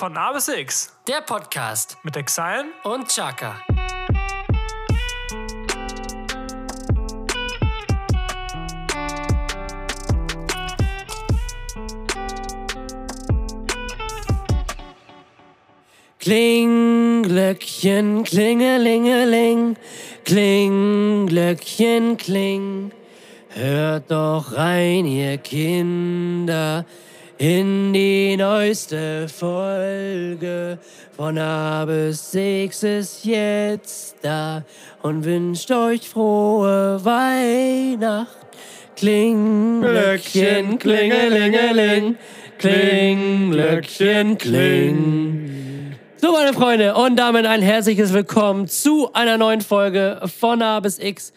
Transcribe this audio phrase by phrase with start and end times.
[0.00, 1.98] Von A bis X Der Podcast.
[2.04, 3.60] Mit Exile und Chaka.
[16.18, 19.76] Kling, Glöckchen, klingelingeling,
[20.24, 22.92] kling, Glöckchen, kling.
[23.50, 26.86] Hört doch rein, ihr Kinder,
[27.40, 30.76] in die neueste Folge
[31.16, 34.62] von A bis Six ist jetzt da
[35.00, 38.36] und wünscht euch frohe Weihnacht.
[38.94, 42.16] Kling, Glöckchen, klingelingeling,
[42.58, 45.96] kling, Glöckchen, kling.
[46.18, 50.98] So, meine Freunde, und damit ein herzliches Willkommen zu einer neuen Folge von A bis
[50.98, 51.32] X.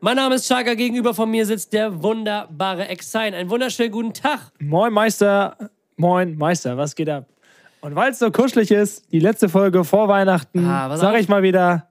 [0.00, 3.36] Mein Name ist Chaka, gegenüber von mir sitzt der wunderbare Exine.
[3.36, 4.52] Einen wunderschönen guten Tag.
[4.60, 5.56] Moin Meister,
[5.96, 7.24] moin Meister, was geht ab?
[7.80, 11.20] Und weil es so kuschelig ist, die letzte Folge vor Weihnachten, Ah, pass sag auf.
[11.20, 11.88] ich mal wieder.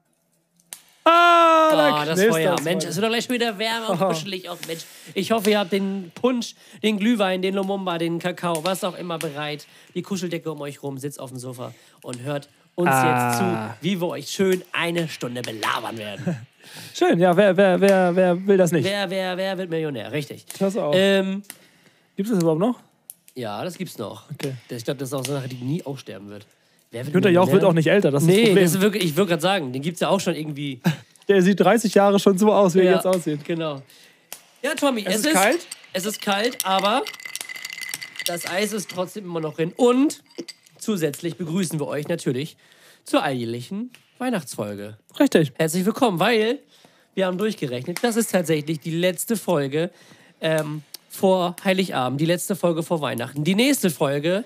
[1.04, 2.54] Ah, da Oh, das knistert's Feuer.
[2.54, 2.62] mal.
[2.64, 4.48] Mensch, es wird doch gleich wieder wärmer und kuschelig.
[4.50, 4.82] Oh, Mensch.
[5.14, 9.18] Ich hoffe, ihr habt den Punsch, den Glühwein, den Lumumba, den Kakao, was auch immer
[9.18, 9.66] bereit.
[9.94, 13.28] Die Kuscheldecke um euch rum, sitzt auf dem Sofa und hört uns Ah.
[13.28, 16.36] jetzt zu, wie wir euch schön eine Stunde belabern werden.
[16.94, 18.84] Schön, ja, wer, wer, wer, wer will das nicht?
[18.84, 20.12] wer, wer, wer wird Millionär?
[20.12, 20.44] Richtig.
[20.58, 20.94] Pass auf.
[20.96, 21.42] Ähm,
[22.16, 22.80] Gibt es das überhaupt noch?
[23.34, 24.24] ja, das gibt's noch.
[24.32, 24.54] Okay.
[24.70, 26.46] Ich glaube, das ist auch so eine Sache, die nie aussterben wird.
[26.90, 27.62] Wer wird Günter Jauch Millionär?
[27.62, 28.64] wird auch nicht älter, das ist das Nee, Problem.
[28.64, 30.80] das ist wirklich, ich würde gerade sagen, den gibt's ja auch schon irgendwie.
[31.28, 33.44] Der sieht 30 Jahre schon so aus, wie er jetzt aussieht.
[33.44, 33.82] Genau.
[34.62, 35.66] Ja, Tommy, es, ist kalt?
[35.92, 37.02] Es ist kalt, aber
[38.26, 39.72] das Eis ist trotzdem immer noch drin.
[39.76, 40.22] Und
[40.78, 42.56] zusätzlich begrüßen wir euch natürlich
[43.04, 44.96] zur alljährlichen Weihnachtsfolge.
[45.18, 45.52] Richtig.
[45.56, 46.58] Herzlich willkommen, weil
[47.14, 49.90] wir haben durchgerechnet, das ist tatsächlich die letzte Folge
[50.40, 53.44] ähm, vor Heiligabend, die letzte Folge vor Weihnachten.
[53.44, 54.44] Die nächste Folge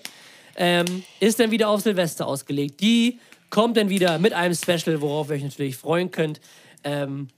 [0.56, 2.80] ähm, ist dann wieder auf Silvester ausgelegt.
[2.80, 6.40] Die kommt dann wieder mit einem Special, worauf ihr euch natürlich freuen könnt.
[6.84, 7.28] Ähm,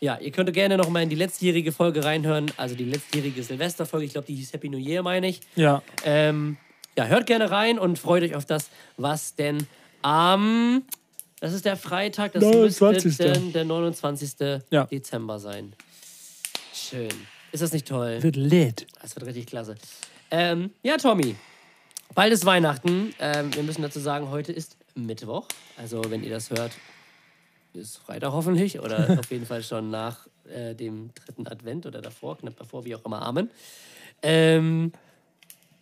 [0.00, 4.06] ja, ihr könnt gerne noch mal in die letztjährige Folge reinhören, also die letztjährige Silvesterfolge.
[4.06, 5.40] Ich glaube, die hieß Happy New Year, meine ich.
[5.56, 5.82] Ja.
[6.04, 6.56] Ähm,
[6.96, 9.66] ja, hört gerne rein und freut euch auf das, was denn
[10.02, 10.84] am.
[11.40, 13.04] Das ist der Freitag, das 29..
[13.04, 14.60] müsste der 29.
[14.70, 14.84] Ja.
[14.86, 15.74] Dezember sein.
[16.72, 17.10] Schön.
[17.52, 18.22] Ist das nicht toll?
[18.22, 18.86] Wird lit.
[19.00, 19.76] Das wird richtig klasse.
[20.30, 21.36] Ähm, ja, Tommy.
[22.14, 23.14] Bald ist Weihnachten.
[23.20, 25.46] Ähm, wir müssen dazu sagen, heute ist Mittwoch.
[25.76, 26.72] Also, wenn ihr das hört,
[27.74, 28.80] ist Freitag hoffentlich.
[28.80, 32.94] Oder auf jeden Fall schon nach äh, dem dritten Advent oder davor, knapp davor, wie
[32.94, 33.22] auch immer.
[33.22, 33.50] Amen.
[34.22, 34.92] Ähm,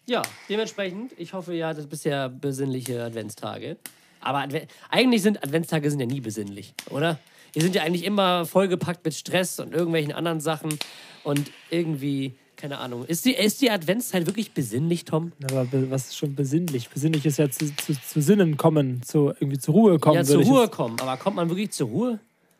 [0.06, 3.76] ja, dementsprechend, ich hoffe, ihr hattet bisher besinnliche Adventstage.
[4.20, 7.18] Aber Adve eigentlich sind Adventstage sind ja nie besinnlich, oder?
[7.54, 10.78] Die sind ja eigentlich immer vollgepackt mit Stress und irgendwelchen anderen Sachen.
[11.24, 13.04] Und irgendwie, keine Ahnung.
[13.06, 15.32] Ist die, ist die Adventszeit wirklich besinnlich, Tom?
[15.50, 16.88] Aber be- was ist schon besinnlich?
[16.90, 20.16] Besinnlich ist ja zu, zu, zu Sinnen kommen, zu, irgendwie zur Ruhe kommen.
[20.16, 20.96] ja, zur Ruhe jetzt- kommen.
[21.00, 22.18] Aber kommt man wirklich zur Ruhe?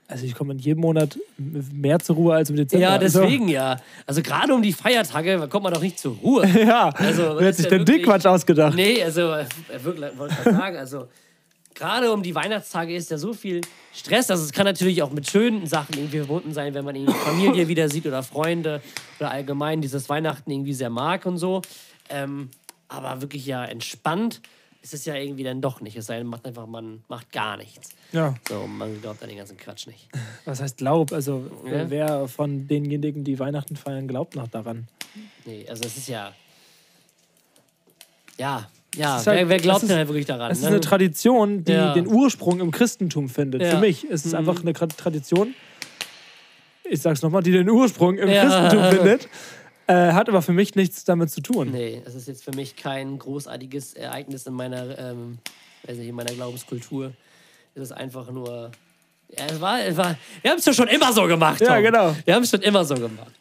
[0.08, 2.82] Also ich komme in jedem Monat mehr zur Ruhe als im Dezember.
[2.82, 3.76] Ja, Also- deswegen ja.
[4.06, 6.46] Also gerade um die Feiertage kommt man doch nicht zur Ruhe.
[6.58, 8.74] Ja, Also, wer hat sich denn wirklich- den Quatsch ausgedacht?
[8.76, 9.44] Nee, also, äh,
[9.82, 11.08] wirklich, wollte ich sagen, also,
[11.76, 13.60] gerade um die Weihnachtstage ist ja so viel
[13.94, 14.30] Stress.
[14.30, 17.68] Also, es kann natürlich auch mit schönen Sachen irgendwie verbunden sein, wenn man irgendwie Familie
[17.68, 18.82] wieder sieht oder Freunde
[19.20, 21.62] oder allgemein dieses Weihnachten irgendwie sehr mag und so.
[22.08, 22.50] Ähm,
[22.88, 24.40] aber wirklich ja entspannt
[24.82, 25.96] ist es ja irgendwie dann doch nicht.
[25.96, 27.88] Es sei denn, man macht einfach, man macht gar nichts.
[28.12, 30.08] Ja, So, man glaubt an den ganzen Quatsch nicht.
[30.44, 31.12] was heißt Glaub?
[31.12, 31.90] Also Ja.
[31.90, 34.86] wer von denjenigen, die Weihnachten feiern, glaubt noch daran?
[35.44, 36.32] Nee, also, es ist ja.
[38.38, 40.50] Ja, ja, ist halt- wer, wer glaubt ist- denn halt wirklich daran?
[40.50, 40.70] Es ist ne?
[40.70, 41.94] eine Tradition, die Ja.
[41.94, 43.62] den Ursprung im Christentum findet.
[43.62, 43.70] Ja.
[43.70, 45.54] Für mich ist es einfach eine Tra- Tradition,
[46.88, 48.42] ich sag's nochmal, die den Ursprung im Ja.
[48.44, 49.28] Christentum findet,
[49.88, 51.70] äh, hat aber für mich nichts damit zu tun.
[51.72, 55.38] Nee, es ist jetzt für mich kein großartiges Ereignis in meiner, ähm,
[55.84, 57.12] weiß nicht, in meiner Glaubenskultur.
[57.74, 58.70] Es ist einfach nur.
[59.36, 61.60] Ja, es war, es war, wir haben es ja schon immer so gemacht.
[61.60, 61.82] Ja, Tom.
[61.82, 62.16] genau.
[62.24, 63.32] Wir haben es schon immer so gemacht.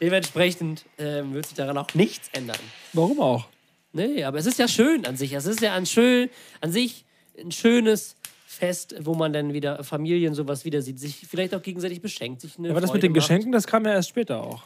[0.00, 2.58] Dementsprechend ähm, wird sich daran auch nichts ändern.
[2.92, 3.46] Warum auch?
[3.94, 5.32] Nee, aber es ist ja schön an sich.
[5.32, 6.28] Es ist ja an, schön,
[6.60, 7.04] an sich
[7.40, 8.16] ein schönes
[8.46, 12.40] Fest, wo man dann wieder Familien sowas wieder sieht, sich vielleicht auch gegenseitig beschenkt.
[12.42, 13.20] Sich eine Aber das mit den macht.
[13.22, 14.64] Geschenken, das kam ja erst später auch.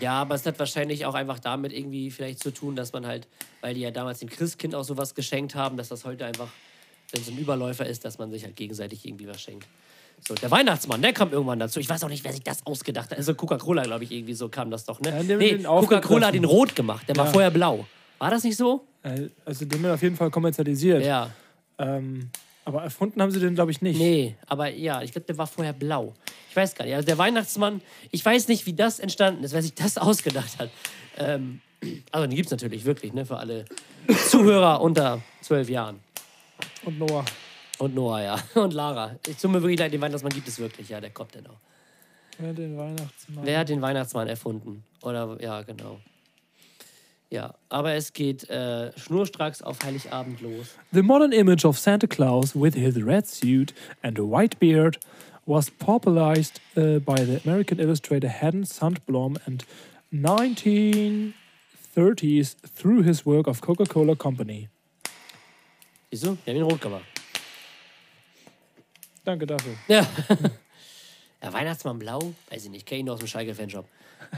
[0.00, 3.28] Ja, aber es hat wahrscheinlich auch einfach damit irgendwie vielleicht zu tun, dass man halt,
[3.60, 6.48] weil die ja damals dem Christkind auch sowas geschenkt haben, dass das heute einfach,
[7.12, 9.66] wenn es ein Überläufer ist, dass man sich halt gegenseitig irgendwie was schenkt.
[10.26, 11.78] So, der Weihnachtsmann, der kam irgendwann dazu.
[11.78, 13.18] Ich weiß auch nicht, wer sich das ausgedacht hat.
[13.18, 15.10] Also Coca-Cola, glaube ich, irgendwie so kam das doch, ne?
[15.10, 17.06] Ja, nee, Coca-Cola hat den rot gemacht.
[17.08, 17.32] Der war Ja.
[17.32, 17.86] vorher blau.
[18.18, 18.86] War das nicht so?
[19.02, 21.04] Äh, Also den wird auf jeden Fall kommerzialisiert.
[21.04, 21.30] Ja.
[21.78, 22.30] Ähm,
[22.64, 23.98] aber erfunden haben sie den, glaube ich, nicht.
[23.98, 26.14] Nee, aber ja, ich glaube, der war vorher blau.
[26.50, 26.94] Ich weiß gar nicht.
[26.94, 27.80] Also der Weihnachtsmann,
[28.10, 30.70] ich weiß nicht, wie das entstanden ist, wer sich das ausgedacht hat.
[31.16, 31.60] Ähm,
[32.10, 33.66] also den gibt es natürlich wirklich, ne, für alle
[34.28, 36.00] Zuhörer unter zwölf Jahren.
[36.84, 37.24] Und Noah.
[37.78, 38.38] Und Noah, ja.
[38.60, 39.16] Und Lara.
[39.28, 41.58] Ich tut mir wirklich leid, den Weihnachtsmann gibt es wirklich, ja, der kommt ja noch.
[42.38, 43.44] Wer den Weihnachtsmann?
[43.46, 44.82] Wer hat den Weihnachtsmann erfunden?
[45.02, 46.00] Oder, ja, genau.
[47.30, 50.76] Ja, aber es geht äh, schnurstracks auf Heiligabend los.
[50.92, 54.98] The modern image of Santa Claus with his red suit and a white beard
[55.44, 59.64] was popularized uh, by the American illustrator Haddon Sundblom and
[60.12, 61.34] 1930s
[62.74, 64.68] through his work of Coca-Cola Company.
[66.10, 66.38] Du?
[66.44, 67.04] Wir haben ihn rot gemacht.
[69.24, 69.74] Danke dafür.
[69.88, 70.06] Ja.
[71.42, 72.20] ja, Weihnachtsmann blau?
[72.50, 73.84] Weiß ich nicht, kenne ihn nur aus dem Schalke-Fanshop.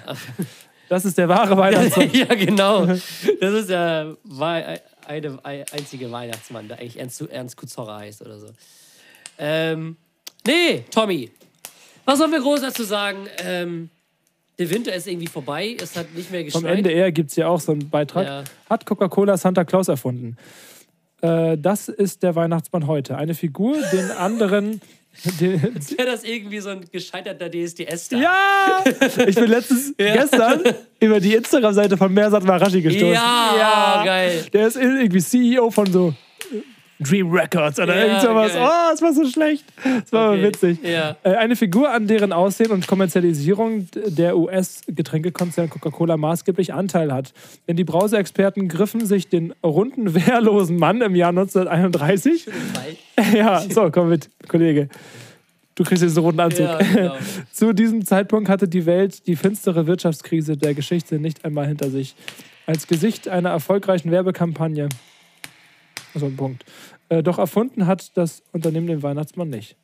[0.89, 2.11] Das ist der wahre Weihnachtsmann.
[2.13, 2.87] ja, genau.
[2.87, 4.17] Das ist der
[5.07, 8.49] eine ei- einzige Weihnachtsmann, der eigentlich Ernst, Ernst Kuzorra heißt oder so.
[9.39, 9.97] Ähm,
[10.47, 11.31] nee, Tommy.
[12.05, 13.27] Was sollen wir groß dazu sagen?
[13.45, 13.91] Ähm,
[14.59, 15.77] der Winter ist irgendwie vorbei.
[15.81, 16.79] Es hat nicht mehr Vom geschneit.
[16.79, 18.27] NDR gibt es ja auch so einen Beitrag.
[18.27, 18.45] Ja.
[18.69, 20.37] Hat Coca-Cola Santa Claus erfunden?
[21.21, 23.17] Äh, das ist der Weihnachtsmann heute.
[23.17, 24.81] Eine Figur, den anderen.
[25.41, 25.63] Den,
[25.99, 28.21] Wäre das irgendwie so ein gescheiterter DSDS-Star?
[28.21, 28.85] ja!
[29.27, 30.63] Ich bin letztens, gestern,
[31.01, 33.13] über die Instagram-Seite von Mersat Marashi gestoßen.
[33.13, 34.47] Ja, geil.
[34.53, 36.15] Der ist irgendwie CEO von so
[37.01, 38.53] Dream Records oder Ja, irgend sowas.
[38.53, 38.63] geil.
[38.67, 39.65] Oh, das war so schlecht.
[39.85, 40.79] Das war aber Okay, witzig.
[40.83, 41.17] ja.
[41.23, 47.33] Äh, Eine Figur, an deren Aussehen und Kommerzialisierung der US-Getränkekonzern Coca-Cola maßgeblich Anteil hat.
[47.69, 52.47] Denn die Brauseexperten griffen sich den runden, wehrlosen Mann im Jahr 1931.
[53.35, 54.89] ja, so, komm mit, Kollege.
[55.77, 56.61] Du kriegst jetzt einen roten Anzug.
[56.67, 57.17] Ja, genau.
[57.53, 62.17] Zu diesem Zeitpunkt hatte die Welt die finstere Wirtschaftskrise der Geschichte nicht einmal hinter sich.
[62.67, 64.89] Als Gesicht einer erfolgreichen Werbekampagne.
[66.15, 66.65] So ein Punkt.
[67.09, 69.77] Äh, doch erfunden hat das Unternehmen den Weihnachtsmann nicht.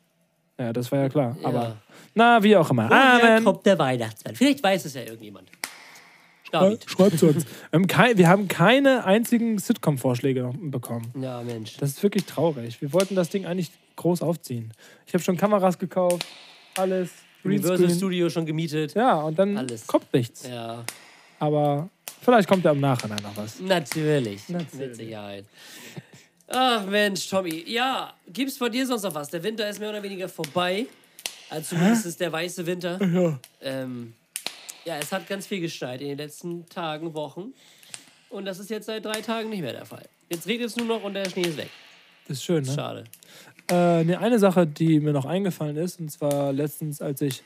[0.59, 1.35] Ja, das war ja klar.
[1.41, 1.47] Ja.
[1.47, 1.77] Aber
[2.13, 2.89] na, wie auch immer.
[2.89, 3.43] Woher Amen.
[3.43, 4.35] kommt der Weihnachtsmann?
[4.35, 5.49] Vielleicht weiß es ja irgendjemand.
[5.49, 6.89] Äh, David.
[6.89, 7.45] Schreibt zu uns.
[7.45, 11.11] Wir haben, kei- wir haben keine einzigen Sitcom-Vorschläge bekommen.
[11.19, 11.75] Ja, Mensch.
[11.77, 12.81] Das ist wirklich traurig.
[12.81, 14.71] Wir wollten das Ding eigentlich groß aufziehen.
[15.05, 16.25] Ich habe schon Kameras gekauft,
[16.77, 17.09] alles,
[17.43, 17.97] Universal Greenscreen.
[17.97, 18.93] Studio schon gemietet.
[18.95, 19.85] Ja, und dann Alles.
[19.87, 20.47] kommt nichts.
[20.47, 20.83] Ja,
[21.39, 21.89] Aber
[22.21, 23.59] vielleicht kommt ja im Nachhinein noch was.
[23.59, 24.47] natürlich.
[24.47, 24.73] Natürlich.
[24.79, 25.45] Mit Sicherheit.
[26.47, 27.63] Ach Mensch, Tommy.
[27.67, 29.29] Ja, gibt's von dir sonst noch was?
[29.29, 30.85] Der Winter ist mehr oder weniger vorbei.
[31.49, 32.99] Also zumindest ist der weiße Winter.
[33.03, 33.39] Ja.
[33.61, 34.13] Ähm,
[34.85, 37.53] ja, es hat ganz viel geschneit in den letzten Tagen, Wochen.
[38.29, 40.03] Und das ist jetzt seit drei Tagen nicht mehr der Fall.
[40.29, 41.69] Jetzt regnet es nur noch und der Schnee ist weg.
[42.27, 42.73] Das ist schön, ne?
[42.73, 43.03] Schade.
[43.69, 47.41] Äh, ne, eine Sache, die mir noch eingefallen ist, und zwar letztens, als ich,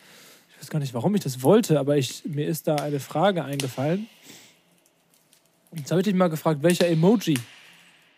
[0.50, 3.44] ich weiß gar nicht, warum ich das wollte, aber ich, mir ist da eine Frage
[3.44, 4.08] eingefallen.
[5.76, 7.38] Jetzt habe ich dich mal gefragt, welcher Emoji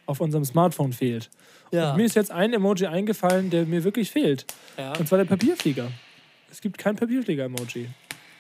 [0.06, 1.30] auf unserem Smartphone fehlt.
[1.72, 1.92] Ja.
[1.92, 4.46] Und mir ist jetzt ein Emoji eingefallen, der mir wirklich fehlt.
[4.78, 4.94] ja.
[4.98, 5.90] Und zwar der Papierflieger.
[6.52, 7.90] Es gibt kein Papierflieger-Emoji.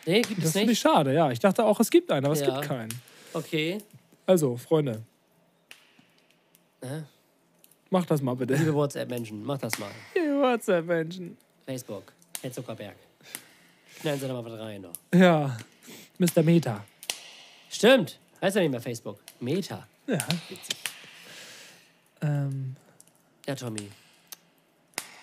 [0.06, 0.80] Nee, gibt Das es finde ich nicht.
[0.82, 1.32] schade, ja.
[1.32, 2.48] Ich dachte auch, es gibt einen, aber es Ja.
[2.60, 2.90] gibt keinen.
[3.34, 3.78] Okay.
[4.26, 5.02] Also, Freunde,
[6.84, 7.04] Ja.
[7.90, 8.56] macht das mal bitte.
[8.56, 9.92] Liebe WhatsApp-Menschen, macht das mal.
[10.16, 11.38] Die WhatsApp-Menschen.
[11.66, 12.12] Facebook,
[12.42, 12.96] Herr Zuckerberg.
[14.02, 14.94] Knallen Sie da mal was rein noch.
[15.14, 15.56] Ja,
[16.18, 16.42] Mr.
[16.44, 16.84] Meta.
[17.70, 18.20] Stimmt.
[18.42, 19.20] Heißt ja nicht mehr Facebook.
[19.40, 19.88] Meta.
[20.08, 20.18] Ja.
[20.50, 20.76] Witzig.
[22.22, 22.76] Ähm,
[23.48, 23.90] Ja, Tommy.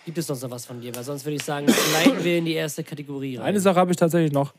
[0.05, 0.95] Gibt es sonst noch was von dir?
[0.95, 3.47] Weil sonst würde ich sagen, leiten wir in die erste Kategorie rein.
[3.47, 4.55] Eine Sache habe ich tatsächlich noch,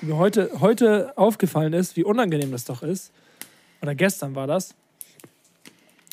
[0.00, 3.12] die mir heute, heute aufgefallen ist, wie unangenehm das doch ist.
[3.80, 4.74] Oder gestern war das.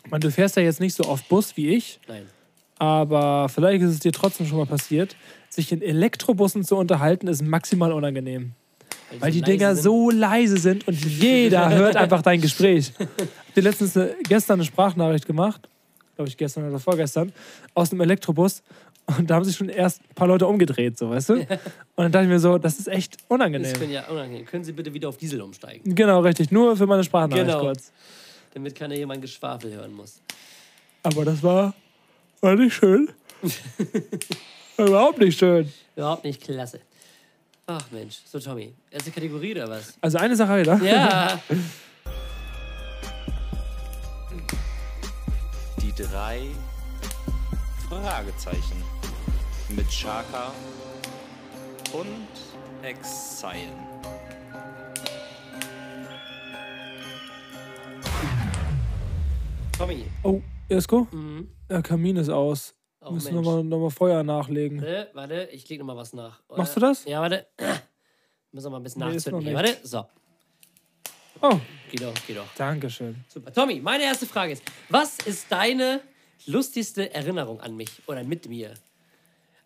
[0.05, 2.27] Ich meine, du fährst ja jetzt nicht so oft Bus wie ich, Nein.
[2.77, 5.15] aber vielleicht ist es dir trotzdem schon mal passiert.
[5.49, 8.53] Sich in Elektrobussen zu unterhalten, ist maximal unangenehm.
[9.19, 9.83] Weil die Dinger sind.
[9.83, 12.91] so leise sind und jeder hört einfach dein Gespräch.
[12.97, 13.09] Ich habe
[13.55, 15.67] dir letztens eine, gestern eine Sprachnachricht gemacht,
[16.15, 17.31] glaube ich gestern oder vorgestern,
[17.73, 18.61] aus einem Elektrobus.
[19.17, 21.33] Und da haben sich schon erst ein paar Leute umgedreht, so weißt du?
[21.33, 21.47] Und
[21.95, 23.73] dann dachte ich mir so, das ist echt Das unangenehm.
[23.73, 24.45] können ja unangenehm.
[24.45, 26.51] Können Sie bitte wieder auf Diesel umsteigen, Genau, richtig.
[26.51, 27.59] Nur für meine Sprachnachricht Genau.
[27.59, 27.91] kurz.
[28.55, 30.21] damit keiner mein Geschwafel hören muss.
[31.03, 31.75] Aber das war,
[32.41, 33.09] war nicht schön.
[34.77, 35.71] Überhaupt nicht schön.
[35.95, 36.79] Überhaupt nicht klasse.
[37.67, 38.19] Ach Mensch.
[38.25, 38.73] So, Tommy.
[38.91, 39.93] Erste Kategorie oder was?
[40.01, 40.75] Also eine Sache wieder.
[40.83, 41.39] Ja.
[45.81, 46.41] Die drei
[47.89, 48.83] Fragezeichen
[49.69, 50.51] mit Shaka
[51.93, 52.27] und
[52.83, 53.71] Exile.
[59.77, 60.05] Tommy.
[60.23, 61.47] Oh, Esko, Mhm.
[61.69, 62.73] der Kamin ist aus.
[63.05, 64.81] Oh, Müssen nochmal noch mal Feuer nachlegen.
[64.81, 66.41] Warte, warte, ich leg noch mal was nach.
[66.55, 67.05] Machst du das?
[67.05, 67.45] Ja, warte.
[68.51, 69.53] Müssen wir mal ein bisschen Nee, nachzünden.
[69.53, 70.05] Warte, so.
[71.41, 71.59] Oh,
[71.91, 72.47] Geht doch, geht doch.
[72.57, 73.15] Dankeschön.
[73.27, 73.53] Super.
[73.53, 76.01] Tommy, meine erste Frage ist: Was ist deine
[76.47, 78.73] lustigste Erinnerung an mich oder mit mir?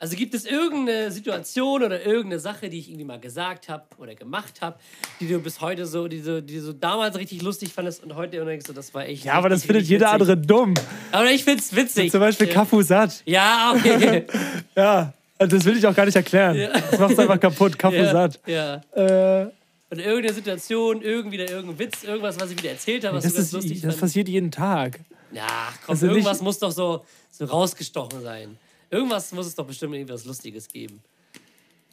[0.02, 4.16] Also gibt es irgendeine Situation oder irgendeine Sache, die ich irgendwie mal gesagt habe oder
[4.16, 4.80] gemacht habe,
[5.20, 8.16] die du bis heute so, die so, die du so damals richtig lustig fandest und
[8.16, 9.26] heute denkst, so, das war echt.
[9.26, 10.14] Ja, aber das findet jeder witzig.
[10.14, 10.74] andere dumm.
[11.12, 12.12] Aber ich find's witzig.
[12.12, 12.54] Zum Beispiel ja.
[12.54, 13.22] Kafusat.
[13.26, 14.26] Ja, okay.
[14.76, 16.70] Ja, also das will ich auch gar nicht erklären.
[16.92, 17.72] Das macht einfach kaputt.
[17.74, 18.40] ja, Kafusat.
[18.46, 18.76] ja.
[18.96, 19.50] Äh,
[19.90, 23.34] Und irgendeine Situation, irgendwie da irgendein Witz, irgendwas, was ich wieder erzählt habe, was das
[23.34, 24.00] du ganz ist, lustig das fandest.
[24.00, 25.02] passiert jeden Tag.
[25.34, 25.46] Ja,
[25.86, 28.58] komm, Also nicht- irgendwas muss doch so, so rausgestochen sein.
[28.90, 31.02] Irgendwas muss es doch bestimmt irgendwas Lustiges geben.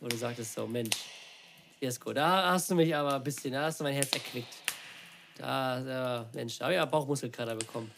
[0.00, 0.96] Wo du sagtest so, Mensch,
[1.80, 4.54] Jesko, da hast du mich aber ein bisschen, da hast du mein Herz erquickt.
[5.36, 7.90] Da, da Mensch, da habe ich ja Bauchmuskelkater bekommen.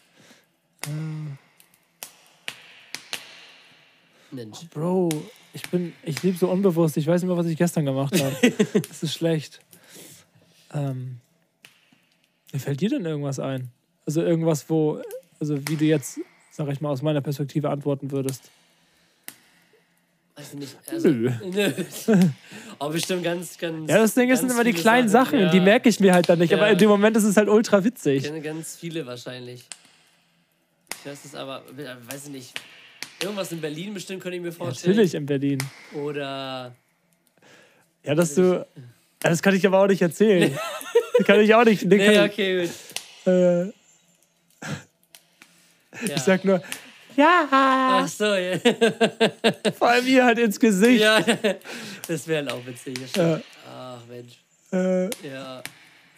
[4.31, 4.59] Mensch.
[4.73, 5.09] Bro,
[5.53, 6.97] ich bin, ich lebe so unbewusst.
[6.97, 8.35] Ich weiß nicht mehr, was ich gestern gemacht habe.
[8.87, 9.59] das ist schlecht.
[10.73, 11.19] Ähm,
[12.55, 13.71] fällt dir denn irgendwas ein?
[14.05, 15.01] Also irgendwas, wo,
[15.39, 16.19] also wie du jetzt,
[16.51, 18.51] sag ich mal, aus meiner Perspektive antworten würdest.
[20.53, 20.93] Weiß ich.
[20.93, 21.31] Also, Nö.
[21.51, 21.71] nö.
[22.79, 23.89] Aber bestimmt ganz, ganz.
[23.89, 25.49] Ja, das Ding ist, sind immer die kleinen Sachen, ja.
[25.51, 26.53] die merke ich mir halt dann nicht.
[26.53, 26.71] Aber Ja.
[26.73, 28.23] in dem Moment ist es halt ultra Ich witzig.
[28.23, 29.63] kenne ganz viele wahrscheinlich.
[30.99, 31.63] Ich weiß es aber,
[32.09, 32.61] weiß ich nicht.
[33.21, 34.95] Irgendwas in Berlin bestimmt könnte ich mir vorstellen.
[34.95, 35.57] Natürlich in Berlin.
[35.93, 36.73] Oder.
[38.03, 38.65] Ja, dass du.
[39.19, 40.57] Das kann ich aber auch nicht erzählen.
[41.17, 41.83] Das kann ich auch nicht.
[41.85, 42.69] Nee, kann okay, gut.
[43.25, 43.71] ich, äh, Ja.
[46.15, 46.61] ich sag nur,
[47.19, 48.57] ja, Ach so, ja.
[49.77, 51.01] vor allem hier halt ins Gesicht.
[51.01, 51.19] ja
[52.07, 52.97] das wäre halt auch witzig.
[53.15, 53.39] Ja.
[53.69, 54.39] Ach, Mensch.
[54.71, 55.61] Äh, Ja.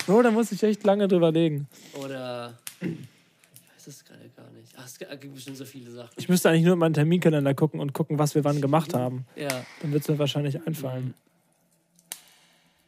[0.08, 1.68] Bro, da muss ich echt lange drüber legen.
[1.94, 2.58] Oder.
[2.82, 4.74] Ich weiß es gerade gar nicht.
[4.78, 6.10] Ach, es gibt bestimmt so viele Sachen.
[6.18, 9.26] Ich müsste eigentlich nur in meinen Terminkalender gucken und gucken, was wir wann gemacht haben.
[9.36, 9.48] Ja.
[9.82, 11.14] Dann wird es mir wahrscheinlich einfallen.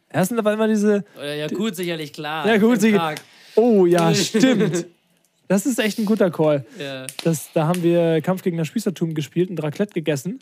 [0.09, 2.47] Erst sind aber immer diese, Oder ja, gut, sicherlich, klar.
[2.47, 3.15] Ja, gut, sicher-
[3.55, 4.85] oh ja, stimmt.
[5.53, 6.65] Das ist echt ein guter Call.
[6.79, 7.05] Ja.
[7.23, 10.39] Das, da haben wir Kampf gegen das Spießertum gespielt und Raclette gegessen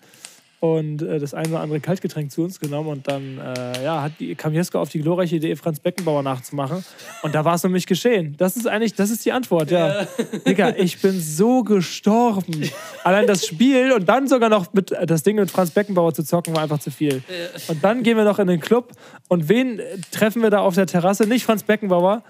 [0.61, 4.13] und äh, das ein oder andere Kaltgetränk zu uns genommen und dann äh, ja, hat
[4.21, 6.85] die, kam Jesko auf die glorreiche Idee, Franz Beckenbauer nachzumachen
[7.23, 8.35] und da war es um mich geschehen.
[8.37, 10.07] Das ist eigentlich, das ist die Antwort, ja.
[10.47, 12.71] Digga, ich bin so gestorben.
[13.03, 16.23] Allein das Spiel und dann sogar noch mit äh, das Ding mit Franz Beckenbauer zu
[16.23, 17.21] zocken war einfach zu viel.
[17.67, 18.93] Und dann gehen wir noch in den Club
[19.27, 21.27] und wen äh, treffen wir da auf der Terrasse?
[21.27, 22.23] Nicht Franz Beckenbauer.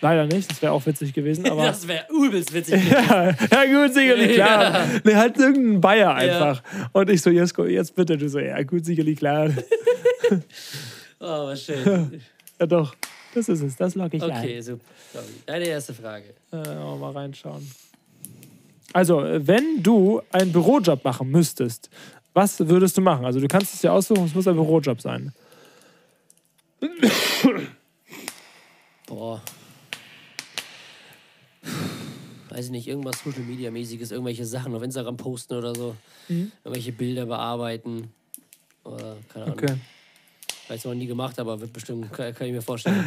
[0.00, 2.82] Leider nicht, das wäre auch witzig gewesen, aber Das wäre übelst witzig.
[2.90, 4.62] ja, ja, gut, sicherlich, klar.
[4.62, 4.86] Ja.
[5.04, 6.62] Nee, halt irgendein Bayer einfach.
[6.92, 8.16] Und ich so, Jesko, jetzt bitte.
[8.16, 9.50] Du so, ja, gut, sicherlich, klar.
[11.20, 12.20] Oh, was schön.
[12.60, 12.94] ja, doch.
[13.34, 14.84] Das ist es, das lock ich Okay, super.
[15.12, 15.24] Sorry.
[15.46, 16.26] Deine erste Frage.
[16.52, 16.64] ein.
[16.64, 17.68] Äh, mal reinschauen.
[18.92, 21.90] Also, wenn du einen Bürojob machen müsstest,
[22.34, 23.24] was würdest du machen?
[23.24, 25.32] Also, du kannst es ja aussuchen, es muss ein Bürojob sein.
[32.58, 35.94] Weiß ich nicht, irgendwas Social Media mäßiges, irgendwelche Sachen auf Instagram posten oder so.
[36.26, 36.50] Mhm.
[36.64, 38.12] Irgendwelche Bilder bearbeiten.
[38.82, 39.58] Oder keine Ahnung.
[39.62, 39.74] Okay.
[40.66, 43.04] Weiß noch nie gemacht, aber wird bestimmt, kann, kann ich mir vorstellen.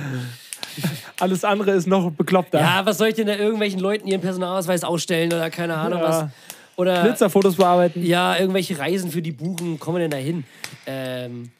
[1.20, 2.62] Alles andere ist noch bekloppter.
[2.62, 6.08] ja, was soll ich denn da irgendwelchen Leuten ihren Personalausweis ausstellen oder keine Ahnung Ja.
[6.08, 6.30] was?
[6.78, 8.06] Oder Blitzerfotos bearbeiten.
[8.06, 10.46] ja, irgendwelche Reisen für die buchen, kommen wir denn da hin?
[10.86, 11.52] Ähm,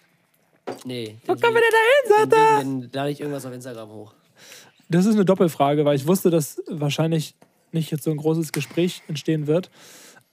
[0.86, 1.18] nee.
[1.28, 2.60] Wo kommen wir denn da hin, sagt er?
[2.60, 4.14] Dann lade ich irgendwas auf Instagram hoch.
[4.88, 7.36] Das ist eine Doppelfrage, weil ich wusste, dass wahrscheinlich
[7.74, 9.70] nicht jetzt so ein großes Gespräch entstehen wird.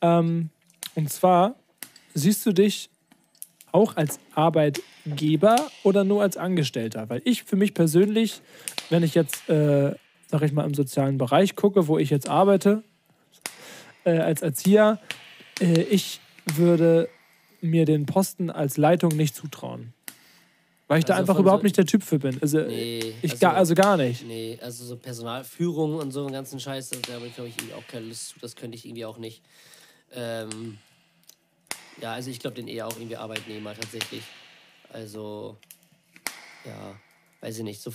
[0.00, 0.50] Ähm,
[0.95, 1.57] und zwar,
[2.14, 2.90] siehst du dich
[3.73, 7.09] auch als Arbeitgeber oder nur als Angestellter?
[7.09, 8.40] Weil ich für mich persönlich,
[8.90, 9.95] wenn ich jetzt, äh,
[10.26, 12.83] sag ich mal, im sozialen Bereich gucke, wo ich jetzt arbeite,
[14.04, 14.99] äh, als Erzieher,
[15.61, 16.21] äh, ich
[16.54, 17.09] würde
[17.61, 19.92] mir den Posten als Leitung nicht zutrauen.
[20.88, 22.38] Weil ich da Also einfach von überhaupt so- nicht der Typ für bin.
[22.40, 24.26] Also, Nee, ich also- gar, also gar nicht.
[24.26, 27.75] Nee, also so Personalführung und so einen ganzen Scheiß, da habe ich, glaube ich, irgendwie
[27.75, 28.40] auch keine Lust zu.
[28.40, 29.42] Das könnte ich irgendwie auch nicht.
[30.14, 30.78] Ähm,
[32.00, 34.23] ja, also ich glaube, den eher auch irgendwie Arbeitnehmer tatsächlich.
[34.90, 35.57] Also,
[36.64, 36.95] ja,
[37.42, 37.83] weiß ich nicht.
[37.83, 37.92] So,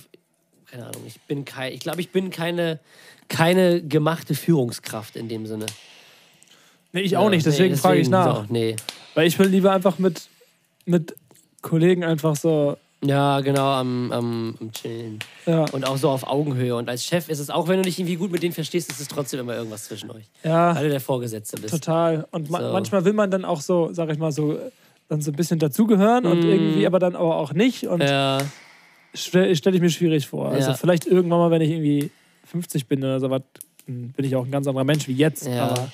[0.70, 1.02] keine Ahnung.
[1.08, 2.80] Ich bin kein, ich glaube, ich bin keine,
[3.28, 5.66] keine gemachte Führungskraft in dem Sinne.
[6.92, 8.46] Nee, ich auch nicht, deswegen, nee, frage ich nach.
[8.48, 8.76] So, nee.
[9.16, 10.28] Weil ich will lieber einfach mit,
[10.86, 11.16] mit
[11.64, 15.18] Kollegen einfach so, Ja, genau, am, am, am Chillen.
[15.48, 16.76] ja, Und auch so auf Augenhöhe.
[16.76, 19.02] Und als Chef ist es, auch wenn du nicht irgendwie gut mit denen verstehst, ist
[19.02, 20.26] es trotzdem immer irgendwas zwischen euch.
[20.44, 21.74] ja, Weil du der Vorgesetzte bist.
[21.74, 22.28] total.
[22.32, 22.72] Und ma So.
[22.72, 24.60] manchmal will man dann auch so, sag ich mal, so
[25.10, 27.88] dann so ein bisschen dazugehören und irgendwie aber dann aber auch nicht.
[27.88, 28.08] Und Mm.
[28.08, 28.38] Ja,
[29.14, 30.50] stelle stell ich mir schwierig vor.
[30.50, 30.74] Also Ja.
[30.78, 32.10] vielleicht irgendwann mal, wenn ich irgendwie
[32.46, 33.42] 50 bin oder so was,
[33.86, 35.46] dann bin ich auch ein ganz anderer Mensch wie jetzt.
[35.46, 35.68] Ja.
[35.68, 35.92] Aber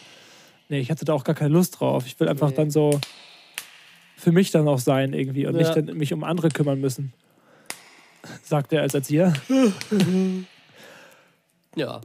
[0.69, 2.03] nee, ich hatte da auch gar keine Lust drauf.
[2.05, 2.55] Ich will einfach Nee.
[2.55, 2.99] dann so
[4.19, 5.59] für mich dann auch sein irgendwie und Ja.
[5.61, 7.13] nicht dann mich um andere kümmern müssen.
[8.43, 9.33] Sagt er als Erzieher.
[11.75, 12.01] ja.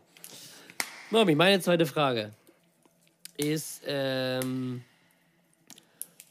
[1.10, 2.30] Mami, meine zweite Frage
[3.36, 4.82] ist, ähm,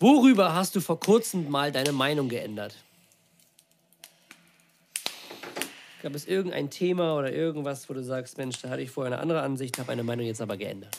[0.04, 2.76] Worüber hast du vor kurzem mal deine Meinung geändert?
[6.02, 9.22] Gab es irgendein Thema oder irgendwas, wo du sagst, Mensch, da hatte ich vorher eine
[9.22, 10.98] andere Ansicht, habe meine Meinung jetzt aber geändert?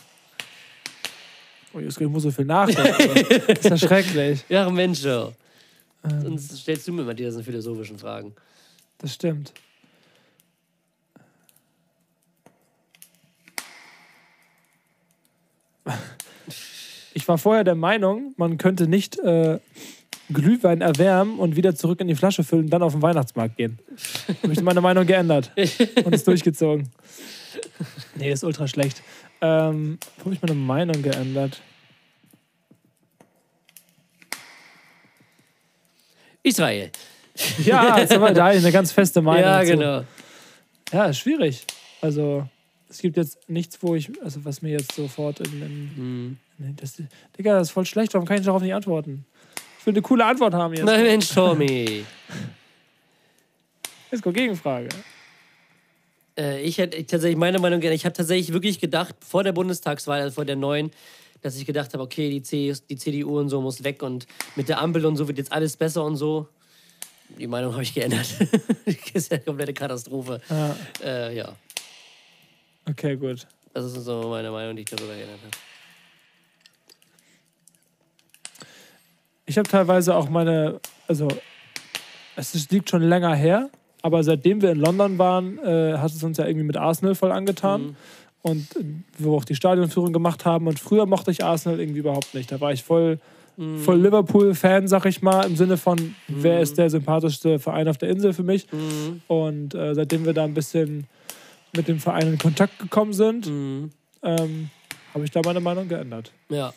[1.74, 3.44] Oh, jetzt ich muss so viel nachdenken.
[3.46, 4.44] das ist ja schrecklich.
[4.48, 5.32] Ja, Mensch, ja.
[6.22, 8.34] Sonst stellst du mir mal diese philosophischen Fragen.
[8.98, 9.52] Das stimmt.
[17.14, 19.58] Ich war vorher der Meinung, man könnte nicht äh,
[20.32, 23.78] Glühwein erwärmen und wieder zurück in die Flasche füllen und dann auf den Weihnachtsmarkt gehen.
[24.42, 25.50] Habe ich meine Meinung geändert
[26.04, 26.88] und ist durchgezogen.
[28.16, 29.02] Nee, ist ultra schlecht.
[29.44, 31.60] Ähm, wo habe ich meine Meinung geändert?
[36.42, 36.90] Israel.
[37.62, 39.42] Ja, jetzt haben wir da eine ganz feste Meinung.
[39.42, 39.72] ja, dazu.
[39.72, 40.04] genau.
[40.92, 41.66] Ja, ist schwierig.
[42.00, 42.48] Also,
[42.88, 46.36] es gibt jetzt nichts, wo ich, also was mir jetzt sofort in, in, Hm.
[46.58, 47.02] in das,
[47.36, 49.26] Digga, das ist voll schlecht, warum kann ich darauf nicht antworten?
[49.78, 50.84] Ich will eine coole Antwort haben jetzt.
[50.86, 52.04] Na Mensch, Tommy.
[54.10, 54.88] Jetzt kommt Gegenfrage.
[56.38, 57.94] Äh, ich hätte ich tatsächlich meine Meinung gerne.
[57.94, 60.90] Ich habe tatsächlich wirklich gedacht, vor der Bundestagswahl, also vor der neuen,
[61.42, 64.26] dass ich gedacht habe, okay, die, C, die CDU und so muss weg und
[64.56, 66.48] mit der Ampel und so wird jetzt alles besser und so.
[67.38, 68.26] Die Meinung habe ich geändert.
[68.86, 70.40] das ist ja eine komplette Katastrophe.
[70.48, 71.56] Ja, Äh, ja,
[72.88, 73.46] okay, gut.
[73.72, 75.56] das ist so meine Meinung, die ich darüber geändert habe.
[79.46, 81.28] Ich habe teilweise auch meine, also
[82.36, 83.68] es liegt schon länger her,
[84.04, 87.32] aber seitdem wir in London waren, äh, hat es uns ja irgendwie mit Arsenal voll
[87.32, 87.82] angetan.
[87.82, 87.96] Mhm.
[88.42, 88.84] Und äh,
[89.16, 90.66] wir auch die Stadionführung gemacht haben.
[90.66, 92.52] Und früher mochte ich Arsenal irgendwie überhaupt nicht.
[92.52, 93.18] Da war ich voll,
[93.56, 93.78] Mhm.
[93.78, 98.10] voll Liverpool-Fan, sag ich mal, im Sinne von, wer ist der sympathischste Verein auf der
[98.10, 98.66] Insel für mich.
[98.72, 99.22] Mhm.
[99.28, 101.06] Und äh, seitdem wir da ein bisschen
[101.74, 103.90] mit dem Verein in Kontakt gekommen sind, Mhm.
[104.22, 104.70] ähm,
[105.14, 106.30] habe ich da meine Meinung geändert.
[106.50, 106.74] Ja,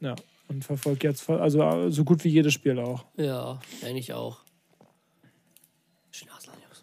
[0.00, 0.14] Ja.
[0.48, 3.04] Und verfolge jetzt voll, also äh, so gut wie jedes Spiel auch.
[3.16, 4.38] ja, eigentlich auch.
[6.10, 6.82] Schön Arsenal, Jungs.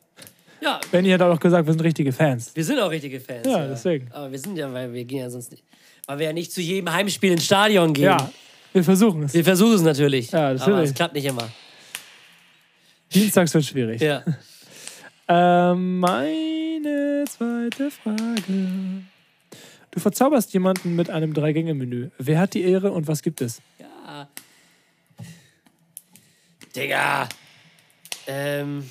[0.63, 2.51] Ja, Benny hat auch gesagt, wir sind richtige Fans.
[2.55, 3.45] wir sind auch richtige Fans.
[3.45, 4.09] Ja, deswegen.
[4.11, 5.63] Aber wir sind ja, weil wir gehen ja sonst nicht.
[6.07, 8.05] Weil wir ja nicht zu jedem Heimspiel ins Stadion gehen.
[8.05, 8.29] Ja,
[8.71, 9.33] wir versuchen es.
[9.33, 10.31] Wir versuchen es natürlich.
[10.31, 10.89] Ja, Aber natürlich.
[10.89, 11.49] es klappt nicht immer.
[13.13, 14.01] Dienstags wird schwierig.
[14.01, 14.23] Ja.
[15.25, 19.03] Ähm, meine zweite Frage.
[19.91, 22.09] Du verzauberst jemanden mit einem Drei-Gänge-Menü.
[22.17, 23.61] Wer hat die Ehre und was gibt es?
[23.79, 24.27] ja.
[26.75, 27.29] Digga.
[28.27, 28.89] Ähm.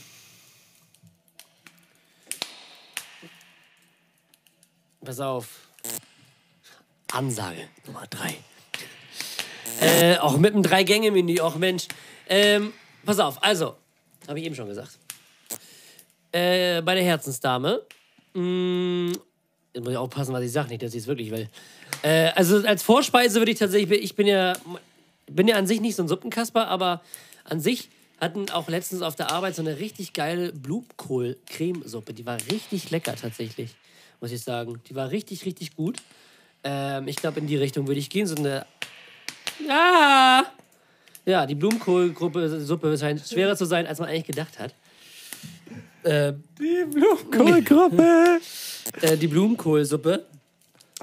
[5.05, 5.69] Pass auf.
[7.13, 8.37] Ansage Nummer drei.
[9.81, 11.89] Äh, auch mit einem Drei-Gänge-Menü, auch Mensch.
[12.29, 12.73] Ähm,
[13.05, 13.75] pass auf, also,
[14.29, 14.99] habe ich eben schon gesagt.
[16.31, 17.83] Äh, bei der Herzensdame.
[18.35, 19.13] Mh,
[19.75, 21.49] jetzt muss ich aufpassen, was ich sage, nicht, dass ich es wirklich will.
[22.03, 24.55] Äh, also als Vorspeise würde ich tatsächlich, ich bin ja,
[25.27, 27.03] bin ja an sich nicht so ein Suppenkasper, aber
[27.45, 27.89] an sich
[28.21, 32.15] hatten auch letztens auf der Arbeit so eine richtig geile Blumenkohl-Cremesuppe.
[32.15, 33.75] Die war richtig lecker tatsächlich,
[34.23, 34.81] muss ich sagen.
[34.89, 35.99] Die war richtig, richtig gut.
[36.65, 38.27] Ähm, ich glaube, in die Richtung würde ich gehen.
[38.27, 38.65] So eine.
[39.69, 40.47] Ja!
[41.27, 44.75] Ja, die Blumenkohlgruppe Suppe scheint schwerer zu sein, als man eigentlich gedacht hat.
[46.05, 48.41] Ähm, Die Blumenkohlgruppe.
[49.03, 50.25] äh, die Blumenkohlsuppe.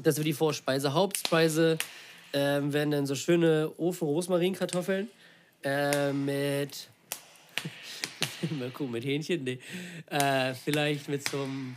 [0.01, 0.93] Das wird die Vorspeise.
[0.93, 1.77] Hauptspeise
[2.31, 5.09] ähm, werden dann so schöne Ofen-Rosmarinkartoffeln
[5.63, 6.87] äh, mit.
[8.59, 9.43] Mal gucken, mit Hähnchen?
[9.43, 9.59] Nee.
[10.09, 11.75] Äh, vielleicht mit so einem.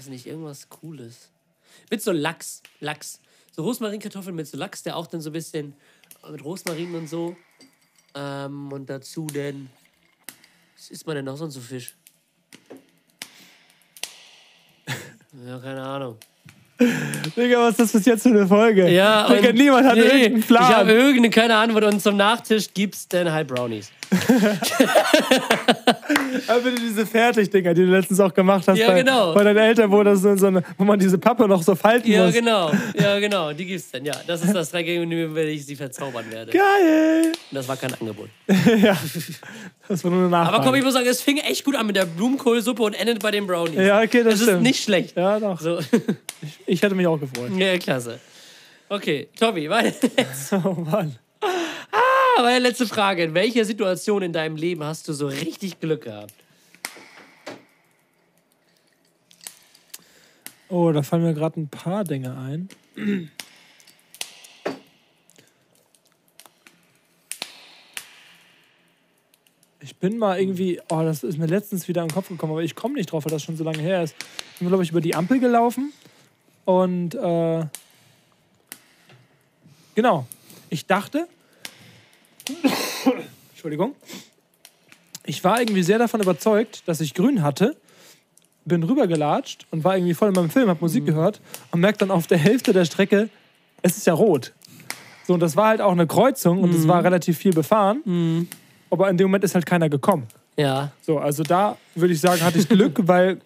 [0.00, 1.28] Weiß nicht, irgendwas Cooles.
[1.90, 2.62] Mit so Lachs.
[2.80, 3.20] Lachs.
[3.54, 5.74] So Rosmarinkartoffeln mit so Lachs, der auch dann so ein bisschen
[6.30, 7.36] mit Rosmarin und so.
[8.14, 9.68] Ähm, und dazu dann.
[10.74, 11.94] Was isst man denn noch sonst so Fisch?
[15.46, 16.16] Ja, keine Ahnung.
[17.36, 18.88] Digga, was ist das bis jetzt für eine Folge?
[18.90, 20.62] Ja, Digga, und- niemand hat nee, irgendeinen Plan.
[20.62, 23.92] Ich habe irgendeine keine Antwort und zum Nachtisch gibt's dann halt Brownies.
[26.48, 29.34] Aber bitte diese Fertigdinger, die du letztens auch gemacht hast Ja, bei, genau.
[29.34, 32.24] bei deinen Eltern, wo, das so, eine, wo man diese Pappe noch so falten Ja,
[32.26, 32.34] muss.
[32.34, 32.72] genau.
[32.98, 33.52] Ja, genau.
[33.52, 34.04] Die gibt's dann.
[34.04, 36.52] Ja, das ist das Drei-Gänge-Menü, wenn ich sie verzaubern werde.
[36.52, 37.32] Geil!
[37.50, 38.28] Und das war kein Angebot.
[38.82, 38.96] ja,
[39.88, 40.56] das war nur eine Nachfrage.
[40.56, 43.20] Aber komm, ich muss sagen, es fing echt gut an mit der Blumenkohlsuppe und endet
[43.20, 43.76] bei den Brownies.
[43.80, 44.62] ja, okay, das, Das ist stimmt.
[44.62, 45.16] nicht schlecht.
[45.16, 45.60] Ja, doch.
[45.60, 45.78] So.
[46.66, 47.50] Ich hätte mich auch gefreut.
[47.56, 48.18] ja, klasse.
[48.88, 49.92] Okay, Tobi, meine,
[50.64, 51.16] Oh Mann.
[52.42, 53.24] Meine letzte Frage.
[53.24, 56.34] In welcher Situation in deinem Leben hast du so richtig Glück gehabt?
[60.68, 62.68] Oh, da fallen mir gerade ein paar Dinge ein.
[69.80, 72.62] Ich bin mal irgendwie, oh, das ist mir letztens wieder in den Kopf gekommen, aber
[72.62, 74.14] ich komme nicht drauf, weil das schon so lange her ist.
[74.52, 75.92] Ich bin, glaube ich, über die Ampel gelaufen
[76.64, 77.64] und äh,
[79.94, 80.26] genau.
[80.68, 81.26] ich dachte,
[83.50, 83.94] Entschuldigung,
[85.24, 87.76] ich war irgendwie sehr davon überzeugt, dass ich grün hatte,
[88.64, 92.10] bin rübergelatscht und war irgendwie voll in meinem Film, hab Musik gehört und merkt dann
[92.10, 93.28] auf der Hälfte der Strecke,
[93.82, 94.52] es ist ja rot.
[95.26, 98.48] So, und das war halt auch eine Kreuzung und es war relativ viel befahren.
[98.90, 100.26] Aber in dem Moment ist halt keiner gekommen.
[100.56, 100.90] Ja.
[101.02, 103.40] So, also da würde ich sagen, hatte ich Glück, weil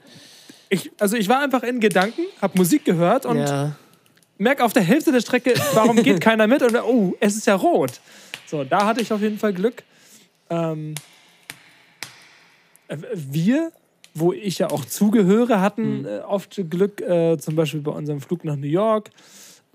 [0.68, 3.76] ich, also ich war einfach in Gedanken, habe Musik gehört und ja.
[4.38, 6.62] merke auf der Hälfte der Strecke, warum geht keiner mit?
[6.62, 8.00] Und oh, es ist ja rot.
[8.46, 9.82] So, da hatte ich auf jeden Fall Glück.
[10.50, 10.94] Ähm,
[12.88, 13.72] äh, wir,
[14.14, 18.44] wo ich ja auch zugehöre, hatten äh, oft Glück, äh, zum Beispiel bei unserem Flug
[18.44, 19.10] nach New York,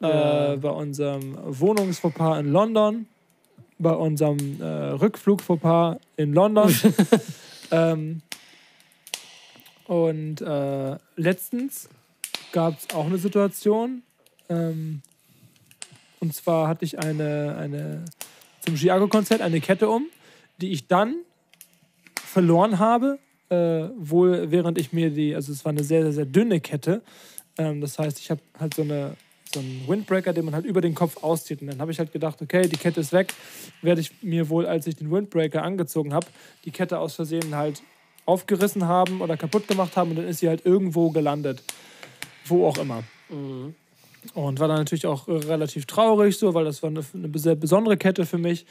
[0.02, 3.08] äh, bei unserem Wohnungsfauxpas in London,
[3.78, 6.74] bei unserem äh, Rückflugfauxpas in London.
[7.72, 8.22] ähm,
[9.86, 11.90] und äh, letztens
[12.52, 14.04] gab es auch eine Situation.
[14.48, 15.02] Ähm,
[16.20, 18.06] und zwar hatte ich eine, eine
[18.70, 20.06] zum Chiago-Konzert eine Kette um,
[20.62, 21.16] die ich dann
[22.16, 23.18] verloren habe.
[23.50, 27.02] Äh, wohl während ich mir die, also es war eine sehr, sehr, sehr dünne Kette.
[27.58, 29.16] Ähm, das heißt, ich habe halt so, eine,
[29.52, 31.62] so einen Windbreaker, den man halt über den Kopf auszieht.
[31.62, 33.34] Und dann habe ich halt gedacht, okay, die Kette ist weg.
[33.82, 36.28] Werde ich mir wohl, als ich den Windbreaker angezogen habe,
[36.64, 37.82] die Kette aus Versehen halt
[38.26, 41.64] aufgerissen haben oder kaputt gemacht haben und dann ist sie halt irgendwo gelandet.
[42.46, 43.04] Wo auch immer.
[44.34, 47.56] Und war dann natürlich auch äh, relativ traurig, so, weil das war eine, eine sehr
[47.56, 48.66] besondere Kette für mich,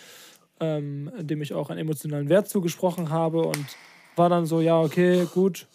[0.60, 3.66] ähm, dem ich auch einen emotionalen Wert zugesprochen habe und
[4.16, 5.66] war dann so, ja, okay, gut.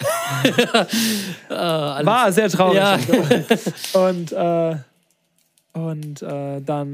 [1.48, 2.78] war sehr traurig.
[2.78, 2.98] Ja.
[4.00, 4.76] Und, äh,
[5.74, 6.92] und äh, dann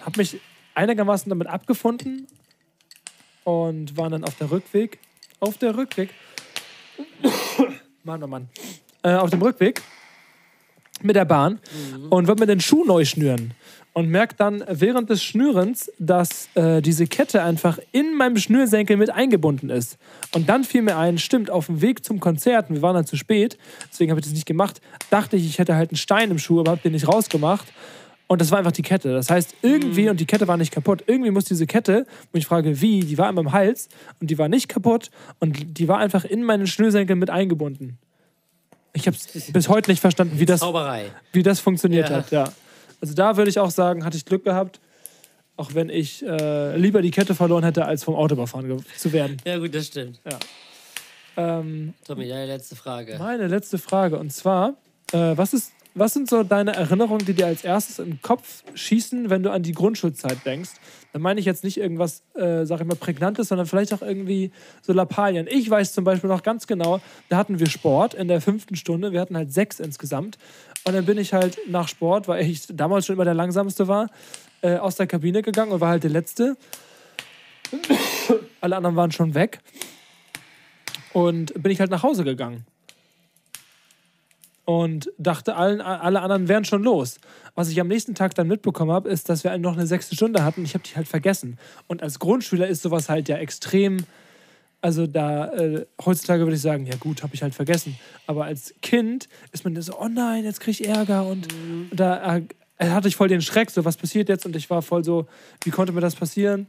[0.00, 0.40] habe mich
[0.74, 2.26] einigermaßen damit abgefunden
[3.44, 4.98] und war dann auf der Rückweg.
[5.38, 6.10] Auf der Rückweg.
[8.02, 8.48] Mann, oh Mann.
[9.02, 9.80] Äh, auf dem Rückweg
[11.02, 11.58] mit der Bahn
[12.10, 13.52] und wollte mir den Schuh neu schnüren.
[13.92, 19.08] Und merkt dann während des Schnürens, dass äh, diese Kette einfach in meinem Schnürsenkel mit
[19.08, 19.96] eingebunden ist.
[20.34, 23.16] Und dann fiel mir ein, stimmt, auf dem Weg zum Konzert, wir waren dann zu
[23.16, 23.56] spät,
[23.90, 26.60] deswegen habe ich das nicht gemacht, dachte ich, ich hätte halt einen Stein im Schuh,
[26.60, 27.66] aber habe den nicht rausgemacht.
[28.28, 29.12] Und das war einfach die Kette.
[29.12, 32.46] Das heißt, irgendwie, und die Kette war nicht kaputt, irgendwie muss diese Kette, wo ich
[32.46, 33.88] frage, wie, die war in meinem Hals
[34.20, 37.98] und die war nicht kaputt und die war einfach in meinen Schnürsenkel mit eingebunden.
[38.96, 41.10] Ich habe es bis heute nicht verstanden, wie das, Zauberei.
[41.32, 42.16] wie das funktioniert Ja.
[42.16, 42.30] hat.
[42.30, 42.44] Ja.
[43.00, 44.80] Also da würde ich auch sagen, hatte ich Glück gehabt,
[45.56, 49.36] auch wenn ich äh, lieber die Kette verloren hätte, als vom Auto überfahren zu werden.
[49.44, 50.18] Ja, gut, das stimmt.
[51.36, 53.16] Ähm, Tommy, deine letzte Frage.
[53.18, 54.70] meine letzte Frage und zwar,
[55.12, 59.30] äh, was, ist, was sind so deine Erinnerungen, die dir als erstes den Kopf schießen,
[59.30, 60.70] wenn du an die Grundschulzeit denkst?
[61.12, 64.52] Da meine ich jetzt nicht irgendwas, äh, sag ich mal, Prägnantes, sondern vielleicht auch irgendwie
[64.82, 65.46] so Lappalien.
[65.50, 69.12] Ich weiß zum Beispiel noch ganz genau, da hatten wir Sport in der fünften Stunde.
[69.12, 70.36] Wir hatten halt sechs insgesamt.
[70.84, 74.10] Und dann bin ich halt nach Sport, weil ich damals schon immer der Langsamste war,
[74.60, 76.58] äh, aus der Kabine gegangen und war halt der Letzte.
[78.60, 79.60] Alle anderen waren schon weg.
[81.14, 82.66] Und bin ich halt nach Hause gegangen
[84.66, 87.18] und dachte, allen, alle anderen wären schon los.
[87.54, 90.44] Was ich am nächsten Tag dann mitbekommen habe, ist, dass wir noch eine sechste Stunde
[90.44, 90.64] hatten.
[90.64, 91.56] Ich habe die halt vergessen.
[91.86, 93.98] Und als Grundschüler ist sowas halt ja extrem.
[94.82, 97.96] Also da, äh, heutzutage würde ich sagen, ja gut, habe ich halt vergessen.
[98.26, 101.26] Aber als Kind ist man so, oh nein, jetzt kriege ich Ärger.
[101.26, 101.46] Und
[101.92, 102.42] da äh,
[102.80, 104.46] hatte ich voll den Schreck, so was passiert jetzt?
[104.46, 105.28] Und ich war voll so,
[105.62, 106.66] wie konnte mir das passieren?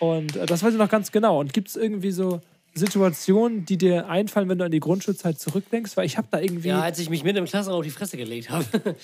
[0.00, 1.38] Und äh, das weiß ich noch ganz genau.
[1.38, 2.40] Und gibt es irgendwie so
[2.74, 5.96] Situationen, die dir einfallen, wenn du an die Grundschulzeit zurückdenkst?
[5.96, 6.68] Weil ich habe da irgendwie.
[6.68, 8.64] Ja, als ich mich mitten im Klassenraum auf die Fresse gelegt habe.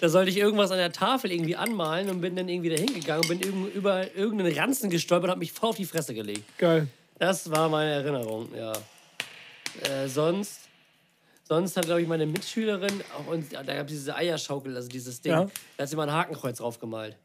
[0.00, 3.28] da sollte ich irgendwas an der Tafel irgendwie anmalen und bin dann irgendwie da hingegangen,
[3.28, 3.40] bin
[3.74, 6.44] über irgendeinen Ranzen gestolpert und habe mich voll auf die Fresse gelegt.
[6.58, 6.88] Geil.
[7.18, 8.72] Das war meine Erinnerung, ja.
[9.82, 10.60] Äh, sonst,
[11.44, 15.20] sonst hat, glaube ich, meine Mitschülerin, auch, und da gab es diese Eierschaukel, also dieses
[15.20, 15.46] Ding, Ja.
[15.76, 17.16] da hat sie mal ein Hakenkreuz draufgemalt.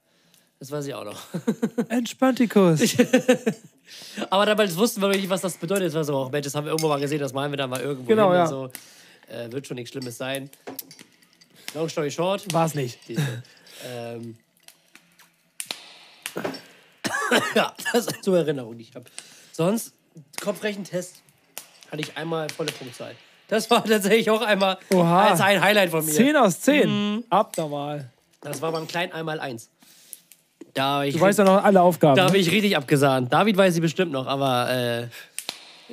[0.61, 1.19] Das weiß ich auch noch.
[1.89, 2.81] Entspanntikus.
[4.29, 5.87] Aber damals wussten wir nicht, was das bedeutet.
[5.87, 7.65] Es war so, oh Mensch, das haben wir irgendwo mal gesehen, das malen wir da
[7.65, 8.45] mal irgendwo Genau, ja.
[8.45, 8.69] so.
[9.27, 10.51] Äh, wird schon nichts Schlimmes sein.
[11.73, 12.45] Long story short.
[12.53, 13.03] War es nicht.
[13.07, 13.41] Siehste.
[13.87, 14.37] ähm.
[17.55, 19.05] ja, das ist so Erinnerung, die ich habe.
[19.53, 19.95] Sonst,
[20.43, 21.23] Kopfrechentest
[21.89, 23.15] hatte ich einmal volle Punktzahl.
[23.47, 25.29] Das war tatsächlich auch einmal Oha.
[25.29, 26.11] als ein Highlight von mir.
[26.13, 26.87] 10 aus 10.
[27.15, 27.23] Mhm.
[27.31, 28.11] Abnormal.
[28.41, 29.67] Das war beim kleinen einmal eins.
[30.73, 32.15] Da habe ich, Du weißt ja noch alle Aufgaben.
[32.15, 32.39] da habe ne?
[32.39, 33.31] ich richtig abgesahnt.
[33.31, 35.07] David weiß sie bestimmt noch, aber äh,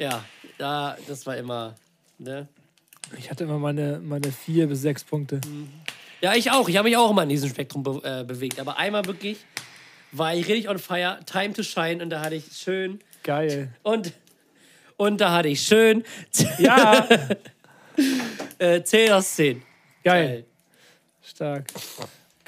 [0.01, 0.25] ja,
[0.59, 1.75] da, das war immer.
[2.19, 2.47] Ne?
[3.17, 5.41] Ich hatte immer meine, meine 4 bis 6 Punkte.
[6.21, 6.69] Ja, ich auch.
[6.69, 8.61] Ich habe mich auch immer in diesem Spektrum be äh, bewegt.
[8.61, 9.39] Aber einmal wirklich
[10.13, 13.71] war ich richtig on fire, time to shine und da hatte ich schön Geil.
[13.83, 14.13] und
[14.97, 16.03] und da hatte ich schön
[16.59, 17.07] Ja,
[18.59, 19.63] äh, 10 aus 10.
[20.03, 20.45] geil.
[21.23, 21.67] Stark.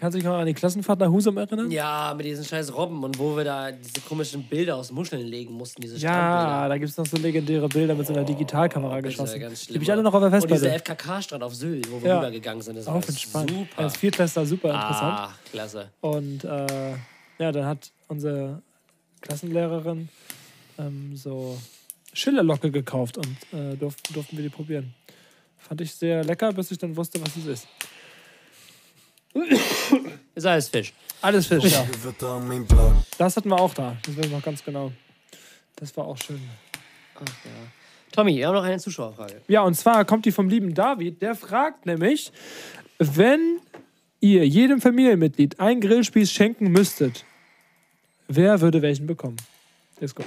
[0.00, 1.70] Kannst du dich noch an die Klassenfahrt nach Husum erinnern?
[1.70, 5.52] Ja, mit diesen scheiß Robben und wo wir da diese komischen Bilder aus Muscheln legen
[5.52, 9.12] mussten, diese Ja, da gibt es noch so legendäre Bilder mit so einer Digitalkamera Das
[9.12, 9.40] ist ja geschossen.
[9.40, 9.74] ganz Die schlimm.
[9.76, 10.94] habe ich alle noch auf der Und dieser Festplatte.
[10.96, 12.16] FKK-Strand auf Sylt, wo wir Ja.
[12.20, 12.78] rübergegangen sind.
[12.78, 13.50] Das war entspannt.
[13.50, 13.82] super.
[13.82, 15.18] Als Viertklässler super interessant.
[15.18, 15.90] Ah, klasse.
[16.00, 16.92] Und äh,
[17.38, 18.62] ja, dann hat unsere
[19.20, 20.08] Klassenlehrerin
[20.78, 21.58] ähm, so
[22.14, 24.94] Schillerlocke gekauft und äh, durften, durften wir die probieren.
[25.58, 27.68] Fand ich sehr lecker, bis ich dann wusste, was es ist.
[30.40, 30.94] Ist alles Fisch.
[31.20, 31.86] Alles Fisch, ja.
[33.18, 33.94] Das hatten wir auch da.
[34.02, 34.90] Das weiß ich noch ganz genau.
[35.76, 36.40] Das war auch schön.
[38.10, 39.42] Tommy, wir haben noch eine Zuschauerfrage.
[39.48, 41.20] Ja, und zwar kommt die vom lieben David.
[41.20, 42.32] Der fragt nämlich,
[42.96, 43.60] wenn
[44.20, 47.26] ihr jedem Familienmitglied einen Grillspieß schenken müsstet,
[48.26, 49.36] wer würde welchen bekommen?
[50.00, 50.24] Let's go.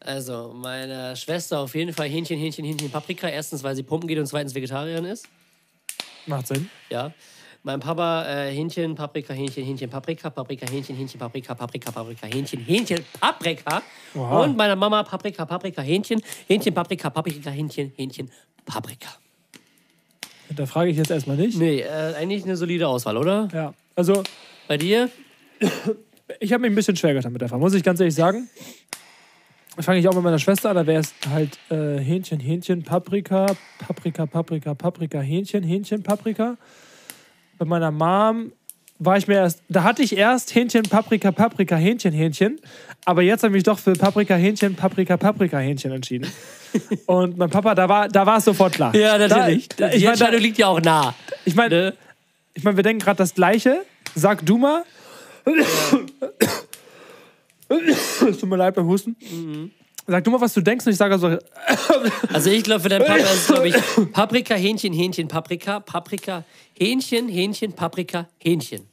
[0.00, 3.28] Also, meine Schwester auf jeden Fall Hähnchen, Hähnchen, Hähnchen, Paprika.
[3.28, 5.28] Erstens, weil sie pumpen geht und zweitens Vegetarierin ist.
[6.26, 6.68] Macht Sinn.
[6.90, 7.12] Ja.
[7.66, 12.60] Mein Papa äh, Hähnchen, Paprika, Hähnchen, Hähnchen, Paprika, Paprika, Hähnchen, Hähnchen, Paprika, Paprika, Paprika, Hähnchen,
[12.60, 13.82] Hähnchen, Paprika.
[14.14, 14.44] Oha.
[14.44, 18.30] Und meine Mama Paprika, Paprika, Hähnchen, Hähnchen, Paprika, Paprika, Hähnchen, Hähnchen,
[18.64, 19.08] Paprika.
[20.54, 21.58] Da frage ich jetzt erstmal nicht.
[21.58, 23.48] Nee, äh, eigentlich eine solide Auswahl, oder?
[23.52, 24.22] Ja, also
[24.68, 25.10] Bei dir?
[26.38, 28.48] ich habe mich ein bisschen schwer getan mit der Frage, muss ich ganz ehrlich sagen.
[29.76, 33.46] Fange ich auch mit meiner Schwester an, da wäre es halt äh, Hähnchen, Hähnchen, Paprika,
[33.80, 36.56] Paprika, Paprika, Paprika, Hähnchen, Hähnchen, Paprika.
[37.58, 38.52] Bei meiner Mom
[38.98, 42.60] war ich mir erst, da hatte ich erst Hähnchen, Paprika, Paprika, Hähnchen, Hähnchen.
[43.04, 46.30] Aber jetzt habe ich mich doch für Paprika, Hähnchen, Paprika, Paprika, Hähnchen entschieden.
[47.06, 48.94] Und mein Papa, da war, da war es sofort klar.
[48.94, 49.68] Ja, natürlich.
[49.68, 51.14] Da, Die ich meine, Entscheidung da, liegt ja auch nah.
[51.44, 51.94] ich meine, Ne?
[52.54, 53.82] ich mein, wir denken gerade das Gleiche.
[54.14, 54.82] Sag du mal.
[57.68, 59.16] Es tut mir leid beim Husten.
[60.08, 61.36] Sag du mal, was du denkst und ich sage so,
[62.32, 63.74] Also ich glaube, für deinen Papa ist es, glaube ich,
[64.12, 66.44] Paprika, Hähnchen, Hähnchen, Paprika, Paprika,
[66.78, 68.86] Hähnchen, Hähnchen, Paprika, Hähnchen.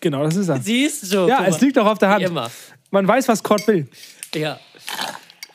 [0.00, 0.60] genau, das ist er.
[0.60, 1.28] Siehst du?
[1.28, 2.24] Ja, es liegt auch auf der Hand.
[2.24, 2.50] immer.
[2.90, 3.88] Man weiß, was Kurt will.
[4.34, 4.58] Ja.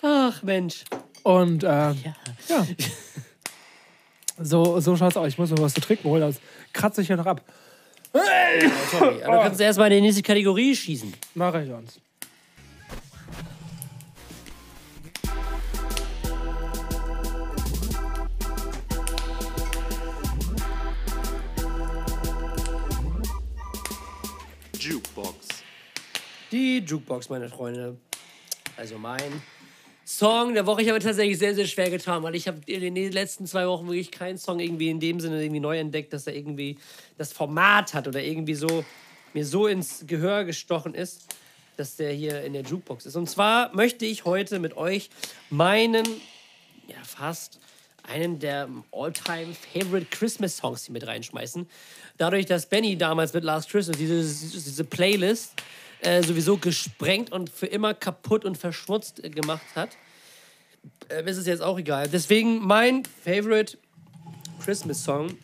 [0.01, 0.83] Ach, Mensch.
[1.23, 1.95] Und äh, ja.
[4.39, 5.27] So, so schaut's aus.
[5.27, 6.37] Ich muss mir was zu trinken holen, das
[6.73, 7.41] kratze ich ja noch ab.
[8.11, 11.13] Tommy, aber du kannst erstmal in die nächste Kategorie schießen.
[11.35, 11.99] Mache ich uns.
[26.51, 27.95] Die Jukebox, meine Freunde.
[28.75, 29.41] Also mein
[30.05, 30.81] Song der Woche.
[30.81, 33.87] Ich habe tatsächlich sehr, sehr schwer getan, weil ich habe in den letzten zwei Wochen
[33.87, 36.77] wirklich keinen Song irgendwie in dem Sinne irgendwie neu entdeckt, dass er irgendwie
[37.17, 38.83] das Format hat oder irgendwie so
[39.33, 41.33] mir so ins Gehör gestochen ist,
[41.77, 43.15] dass der hier in der Jukebox ist.
[43.15, 45.09] Und zwar möchte ich heute mit euch
[45.49, 46.05] meinen,
[46.87, 47.61] ja fast
[48.03, 51.65] einen der all-time favorite Christmas Songs hier mit reinschmeißen.
[52.17, 55.53] Dadurch, dass Benny damals mit Last Christmas diese, diese Playlist
[56.01, 59.89] äh, sowieso gesprengt und für immer kaputt und verschmutzt äh, gemacht hat,
[61.09, 62.07] äh, ist es jetzt auch egal.
[62.07, 63.77] Deswegen mein favorite
[64.63, 65.37] Christmas Song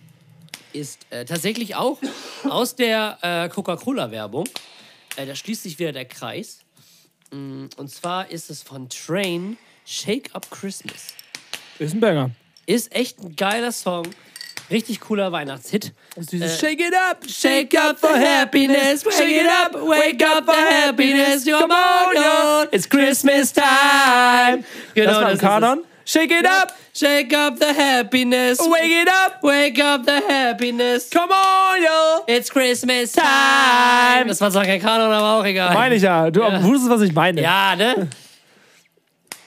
[0.74, 2.00] ist äh, tatsächlich auch
[2.44, 4.48] aus der äh, Coca-Cola-Werbung.
[5.16, 6.60] Äh, da schließt sich wieder der Kreis.
[7.32, 11.14] Mm, Und zwar ist es von Train Shake Up Christmas.
[11.80, 12.32] Ist ein Banger.
[12.66, 14.08] Ist echt ein geiler Song.
[14.70, 15.94] Richtig cooler Weihnachtshit.
[16.18, 20.54] dieses Äh, Shake it up, Shake up for happiness, wake it up, wake up for
[20.56, 24.66] happiness, come on, on, it's Christmas time.
[24.94, 25.84] Genau, das war im Kanon.
[26.06, 31.32] Shake it up, Shake up the happiness, wake it up, wake up the happiness, come
[31.32, 32.24] on, yo.
[32.28, 34.28] it's Christmas time.
[34.28, 35.74] Das war zwar kein Kanon, aber auch egal.
[35.74, 36.30] Meine ich ja.
[36.30, 36.62] Du Ja.
[36.62, 37.42] wusstest, was ich meine.
[37.42, 38.10] Ja, ne?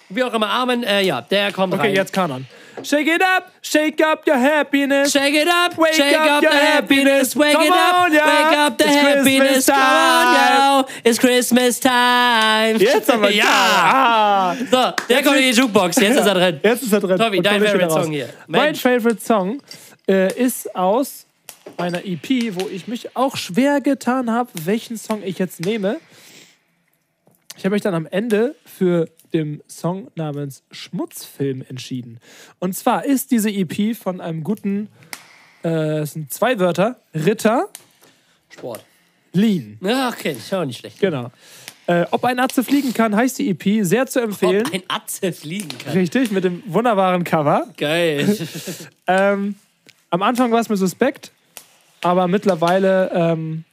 [0.08, 1.94] Wie auch immer, Armen, äh, ja, der kommt Okay, rein.
[1.94, 2.46] jetzt Kanon.
[2.82, 5.12] Shake it up, shake up your happiness.
[5.12, 7.36] Shake it up, Wake shake up up, your the happiness, happiness.
[7.36, 8.26] wake Come it up, on, yeah.
[8.26, 12.78] wake up the It's happiness, Christmas come on, yo, it's Christmas time.
[12.78, 13.44] Jetzt aber ja.
[13.46, 14.56] Ah.
[14.70, 16.60] So, der kommt in die Jukebox, jetzt ist er drin.
[16.62, 17.20] Jetzt ist er drin.
[17.20, 17.90] Und dein Favorite.
[17.90, 18.28] Song hier.
[18.46, 18.80] Mein Mensch.
[18.80, 19.60] Favorite Song
[20.08, 21.26] äh, ist aus
[21.76, 26.00] einer EP, wo ich mich auch schwer getan habe, welchen Song ich jetzt nehme.
[27.56, 32.18] Ich habe mich dann am Ende für den Song namens Schmutzfilm entschieden.
[32.58, 34.88] Und zwar ist diese EP von einem guten,
[35.64, 37.68] äh, es sind zwei Wörter, Ritter
[38.48, 38.84] Sport.
[39.32, 39.78] Lean.
[39.80, 40.98] Ja, okay, ist auch nicht schlecht.
[40.98, 41.30] Genau.
[41.86, 44.66] Äh, Ob ein Atze fliegen kann, heißt die EP, sehr zu empfehlen.
[44.66, 45.92] Ob ein Atze fliegen kann.
[45.92, 47.66] Richtig, mit dem wunderbaren Cover.
[47.76, 48.36] Geil.
[49.06, 49.56] Ähm,
[50.10, 51.32] am Anfang war es mir suspekt,
[52.00, 53.64] aber mittlerweile ähm,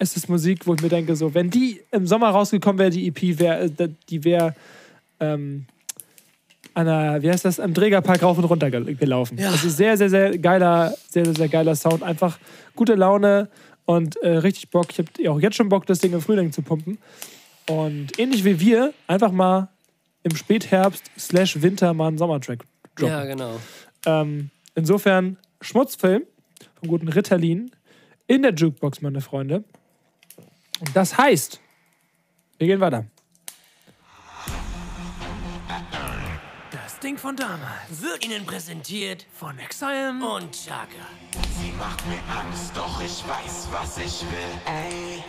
[0.00, 3.06] ist es Musik, wo ich mir denke, so, wenn die im Sommer rausgekommen wäre, die
[3.06, 4.56] EP, wär, äh, die wäre
[5.22, 5.66] ähm,
[6.74, 9.38] an einer, wie heißt das, am Trägerpark rauf und runter gel gelaufen.
[9.38, 9.50] Ja.
[9.50, 12.02] Das ist sehr, sehr, sehr geiler, sehr, sehr, sehr geiler Sound.
[12.02, 12.38] Einfach
[12.74, 13.48] gute Laune
[13.84, 14.86] Und äh, richtig Bock.
[14.90, 16.98] Ich habe auch jetzt schon Bock, das Ding im Frühling zu pumpen.
[17.68, 19.68] Und ähnlich wie wir, einfach mal
[20.22, 23.08] im Spätherbst slash Winter mal einen Sommertrack droppen.
[23.08, 23.60] Ja, genau.
[24.06, 26.22] Ähm, insofern Schmutzfilm
[26.80, 27.70] vom guten Ritalin
[28.26, 29.64] in der Jukebox, meine Freunde.
[30.80, 31.60] Und das heißt,
[32.58, 33.06] wir gehen weiter.
[37.02, 40.86] Ding von damals wird Ihnen präsentiert von Exile und Chaka.
[41.60, 44.60] Sie macht mir Angst, doch ich weiß, was ich will.
[44.66, 45.24] Ey.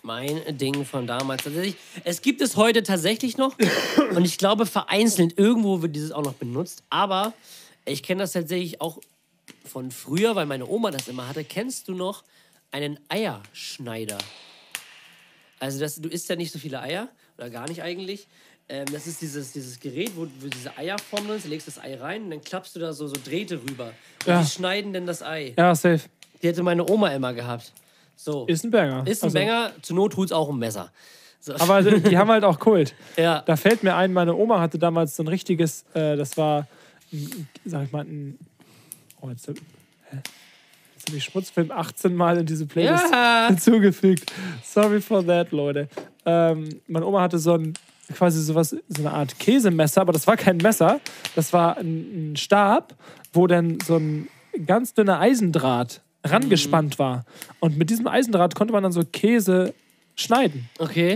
[0.00, 1.44] Mein Ding von damals.
[1.44, 3.58] Tatsächlich, es gibt es heute tatsächlich noch.
[4.14, 6.82] Und ich glaube, vereinzelt irgendwo wird dieses auch noch benutzt.
[6.88, 7.34] Aber
[7.84, 9.00] ich kenne das tatsächlich auch
[9.66, 11.44] von früher, weil meine Oma das immer hatte.
[11.44, 12.24] Kennst du noch
[12.70, 14.16] einen Eierschneider?
[15.58, 17.10] Also das, du isst ja nicht so viele Eier,
[17.40, 18.28] oder gar nicht eigentlich.
[18.72, 21.44] Ähm, das ist dieses, dieses Gerät, wo, wo diese Eierform drin ist.
[21.44, 23.86] Du legst das Ei rein und dann klappst du da so, so Drähte rüber.
[24.24, 24.40] Und Ja.
[24.42, 25.54] die schneiden dann das Ei.
[25.58, 26.02] Ja, safe.
[26.40, 27.72] Die hätte meine Oma immer gehabt.
[28.16, 28.46] So.
[28.46, 29.04] Ist ein Banger.
[29.06, 30.90] Ist ein Also, Banger, zur Not tut's auch ein Messer.
[31.40, 31.54] So.
[31.56, 32.94] Aber die haben halt auch Kult.
[33.16, 33.40] ja.
[33.46, 36.66] Da fällt mir ein, meine Oma hatte damals so ein richtiges, äh, das war,
[37.64, 38.38] sag ich mal, ein.
[39.22, 39.54] Oh, jetzt, hä?
[40.94, 43.46] jetzt habe ich Schmutzfilm 18 Mal in diese Playlist Ja.
[43.48, 44.32] hinzugefügt.
[44.62, 45.88] Sorry for that, Leute.
[46.24, 47.72] Ähm, meine Oma hatte so ein,
[48.14, 51.00] quasi sowas, so eine Art Käsemesser, aber das war kein Messer,
[51.34, 52.94] das war ein, ein Stab,
[53.32, 54.28] wo dann so ein
[54.66, 57.24] ganz dünner Eisendraht rangespannt war.
[57.60, 59.74] Und mit diesem Eisendraht konnte man dann so Käse
[60.16, 60.68] schneiden.
[60.78, 61.14] Okay.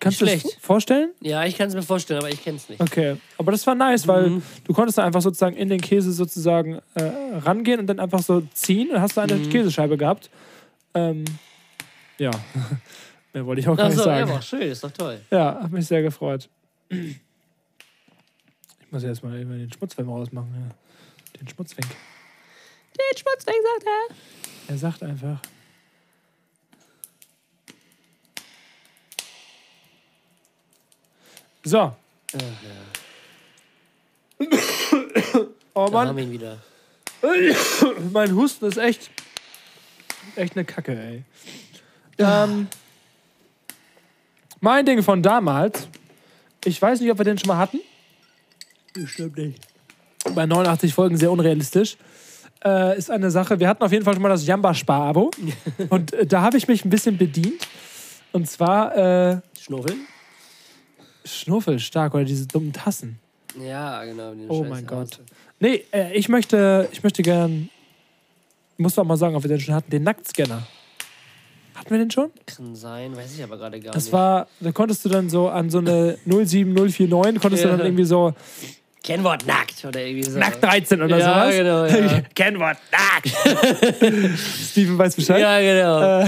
[0.00, 0.60] Kannst du dir das schlecht.
[0.60, 1.10] vorstellen?
[1.20, 2.80] Ja, ich kann es mir vorstellen, aber ich kenne es nicht.
[2.80, 6.80] Okay, aber das war nice, weil du konntest dann einfach sozusagen in den Käse sozusagen
[6.94, 10.28] äh, rangehen und dann einfach so ziehen und hast du eine Käsescheibe gehabt.
[10.92, 11.24] Ähm,
[12.18, 12.30] ja,
[13.34, 14.30] mehr wollte ich auch gar nicht ja, sagen.
[14.30, 15.20] aber schön, ist doch toll.
[15.30, 16.48] Ja, hat mich sehr gefreut.
[16.88, 17.20] Ich
[18.90, 20.54] muss jetzt mal eben den Schmutzfilm rausmachen.
[20.54, 21.40] Ja.
[21.40, 21.88] Den Schmutzfink.
[21.88, 24.72] Den Schmutzweg sagt er.
[24.72, 25.40] Er sagt einfach.
[31.64, 31.94] So.
[35.76, 36.08] Oh Da Mann.
[36.08, 36.58] haben wir ihn wieder.
[38.12, 39.10] mein Husten ist echt,
[40.36, 41.24] echt eine Kacke, ey.
[42.18, 42.68] Ähm,
[44.64, 45.86] mein Ding von damals,
[46.64, 47.78] ich weiß nicht, ob wir den schon mal hatten.
[48.94, 49.60] Bestimmt nicht.
[50.34, 51.96] Bei 89 Folgen sehr unrealistisch.
[52.64, 55.30] Äh, ist eine Sache, wir hatten auf jeden Fall schon mal das Jamba-Spar-Abo.
[55.90, 57.68] Und äh, da habe ich mich ein bisschen bedient.
[58.32, 60.00] Und zwar äh, Schnuffeln?
[61.26, 63.18] Schnuffel stark oder diese dummen Tassen.
[63.60, 64.32] Ja, genau.
[64.48, 64.90] Oh Scheiß mein aus.
[64.90, 65.20] Gott.
[65.60, 67.68] Nee, äh, ich möchte, ich möchte gern,
[68.78, 70.66] muss doch mal sagen, ob wir den schon hatten, den Nacktscanner.
[71.74, 72.30] Hatten wir den schon?
[72.46, 74.12] Kann sein, weiß ich aber gerade gar Das nicht.
[74.12, 77.70] war, da konntest du dann so an so eine 07049, konntest Ja.
[77.70, 78.32] du dann irgendwie so
[79.02, 80.38] Kennwort nackt oder irgendwie so.
[80.38, 81.54] nackt 13 oder Ja, sowas.
[81.54, 82.20] genau, ja.
[82.34, 83.28] Kennwort nackt.
[84.70, 85.40] Steven weiß Bescheid.
[85.40, 86.24] Ja, genau.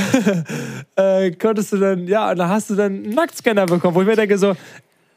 [0.96, 4.06] äh, konntest du dann, ja, und da hast du dann einen Nacktscanner bekommen, wo ich
[4.06, 4.54] mir denke, so,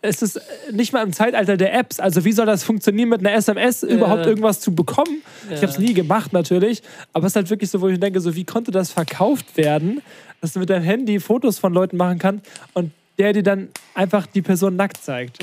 [0.02, 0.40] es ist
[0.72, 2.00] nicht mal im Zeitalter der Apps.
[2.00, 5.22] Also, wie soll das funktionieren, mit einer SMS überhaupt irgendwas zu bekommen?
[5.50, 6.82] Ich habe es nie gemacht, natürlich.
[7.14, 9.58] Aber es ist halt wirklich so, wo ich mir denke, so, wie konnte das verkauft
[9.58, 10.02] werden,
[10.42, 14.26] dass du mit deinem Handy Fotos von Leuten machen kannst und der dir dann einfach
[14.28, 15.40] die Person nackt zeigt.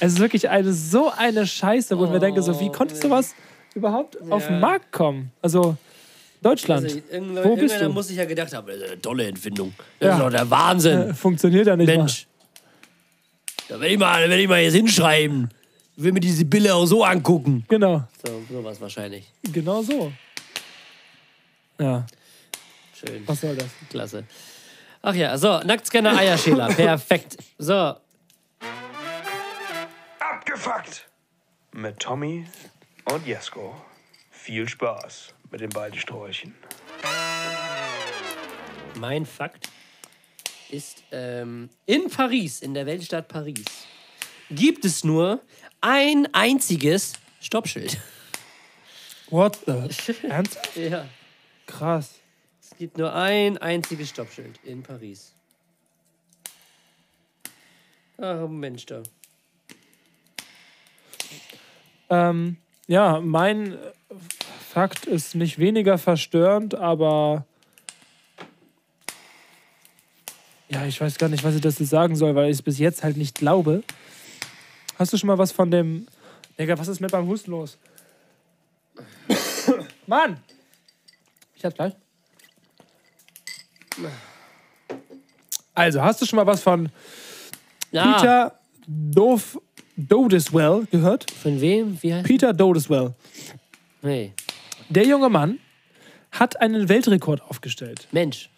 [0.00, 3.34] Es ist wirklich eine, so eine Scheiße, wo ich mir denke, so, wie konnte sowas
[3.74, 5.30] überhaupt auf den Markt kommen?
[5.40, 5.76] Also,
[6.42, 6.84] Deutschland.
[6.84, 7.88] Also, irgendwann, Wo bist du?
[7.90, 9.74] muss ich ja gedacht haben, das ist eine tolle Entfindung.
[10.00, 10.14] Das Ja.
[10.16, 11.10] ist doch der Wahnsinn.
[11.10, 12.26] Äh, funktioniert ja nicht Mensch.
[13.70, 15.48] Da werde ich, mal- da werd ich mal jetzt hinschreiben.
[15.96, 17.64] Ich will mir diese Bille auch so angucken.
[17.68, 19.30] Genau, So, sowas wahrscheinlich.
[19.44, 20.12] genau so.
[21.78, 22.04] Ja,
[22.98, 23.22] Schön.
[23.26, 23.68] was soll das?
[23.88, 24.24] Klasse.
[25.02, 26.66] Ach ja, so, Nacktscanner Eierschäler.
[26.74, 27.36] Perfekt.
[27.58, 27.94] So,
[30.18, 31.06] Abgefuckt!
[31.72, 32.46] Mit Tommy
[33.04, 33.76] und Jesko.
[34.32, 36.54] Viel Spaß mit den beiden Sträuchen.
[38.96, 39.68] mein Fakt
[40.72, 43.64] ist, ähm, in Paris, in der Weltstadt Paris,
[44.50, 45.40] gibt es nur
[45.80, 47.98] ein einziges Stoppschild.
[49.30, 50.12] What the?
[50.28, 50.76] Ernsthaft?
[50.76, 51.06] Ja.
[51.66, 52.20] Krass.
[52.60, 55.32] Es gibt nur ein einziges Stoppschild in Paris.
[58.18, 59.02] Ach, Mensch, da.
[62.10, 63.78] Ähm, ja, mein
[64.68, 67.46] Fakt ist nicht weniger verstörend, aber
[70.70, 73.02] ja, ich weiß gar nicht, was ich dazu sagen soll, weil ich es bis jetzt
[73.02, 73.82] halt nicht glaube.
[74.98, 76.06] Hast du schon mal was von dem.
[76.58, 77.78] Digga, was ist mit beim Husten los?
[80.06, 80.36] Mann!
[81.54, 81.94] Ich hab's gleich.
[85.74, 86.88] Also, hast du schon mal was von
[87.90, 89.60] Ja, Peter Dove,
[89.96, 91.30] Dodeswell gehört?
[91.30, 91.98] von wem?
[92.02, 93.14] Wie heißt Peter Dodeswell.
[94.02, 94.32] Nee.
[94.88, 95.58] Der junge Mann
[96.32, 98.08] hat einen Weltrekord aufgestellt.
[98.12, 98.50] Mensch.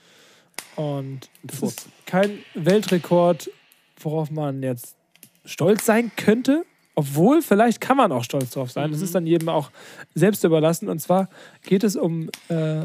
[0.77, 3.51] Und das ist kein Weltrekord,
[3.99, 4.97] worauf man jetzt
[5.45, 6.64] stolz sein könnte.
[6.95, 8.93] Obwohl, vielleicht kann man auch stolz drauf sein.
[8.93, 9.70] Das ist dann jedem auch
[10.14, 10.89] selbst überlassen.
[10.89, 11.29] Und zwar
[11.62, 12.85] geht es um äh,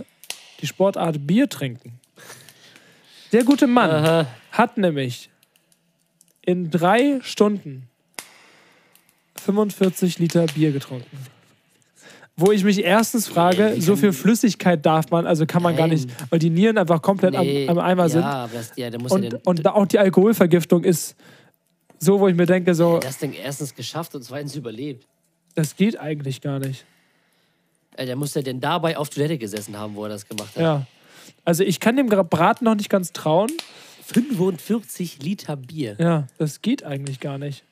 [0.61, 1.99] die Sportart Bier trinken.
[3.33, 4.27] Der gute Mann Aha.
[4.51, 5.29] hat nämlich
[6.45, 7.89] in drei Stunden
[9.41, 11.17] 45 Liter Bier getrunken.
[12.39, 15.87] Wo ich mich erstens frage, Nee, so viel Flüssigkeit darf man, also kann man gar
[15.87, 15.97] Nein.
[15.97, 18.09] nicht, weil die Nieren einfach komplett Nee, am, am Eimer ja,
[18.47, 18.55] sind.
[18.55, 21.15] das, ja, muss ja Und, den, und da auch die Alkoholvergiftung ist
[21.97, 25.07] so, wo ich mir denke, so, das Ding erstens geschafft und zweitens überlebt.
[25.55, 26.85] das geht eigentlich gar nicht.
[27.97, 30.61] Der muss ja denn dabei auf Toilette gesessen haben, wo er das gemacht hat.
[30.61, 30.85] Ja.
[31.43, 33.49] Also ich kann dem Braten noch nicht ganz trauen.
[34.05, 35.95] 45 Liter Bier.
[35.99, 37.63] Ja, das geht eigentlich gar nicht.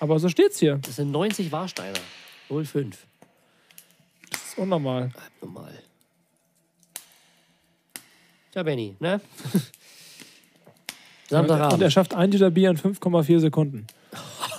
[0.00, 0.78] Aber so steht's hier.
[0.82, 1.98] Das sind 90 Warsteiner.
[2.48, 2.96] 05.
[4.56, 5.10] Ist unnormal.
[5.42, 5.72] Normal.
[8.52, 9.20] Tja, Benny, ne?
[11.28, 11.92] Und er Samstagabend.
[11.92, 13.86] schafft ein Liter Bier in 5,4 Sekunden.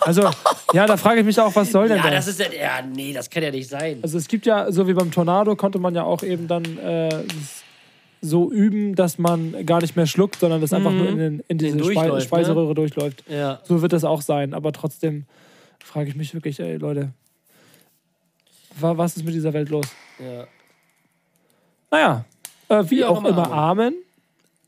[0.01, 0.29] Also,
[0.73, 2.25] ja, da frage ich mich auch, was soll denn Ja, das?
[2.25, 3.99] das ist ja, ja, nee, das kann ja nicht sein.
[4.03, 7.23] Also es gibt ja, so wie beim Tornado, konnte man ja auch eben dann äh,
[8.21, 11.57] so üben, dass man gar nicht mehr schluckt, sondern das einfach nur in, den, in
[11.57, 12.21] diese Spei durchläuft, ne?
[12.21, 13.23] Speiseröhre durchläuft.
[13.29, 13.61] Ja.
[13.63, 14.53] So wird das auch sein.
[14.53, 15.25] Aber trotzdem
[15.83, 17.13] frage ich mich wirklich, ey Leute,
[18.79, 19.87] was ist mit dieser Welt los?
[20.19, 20.47] ja.
[21.89, 22.25] Naja,
[22.67, 23.95] äh, wie, Wie auch, auch immer, immer, Amen.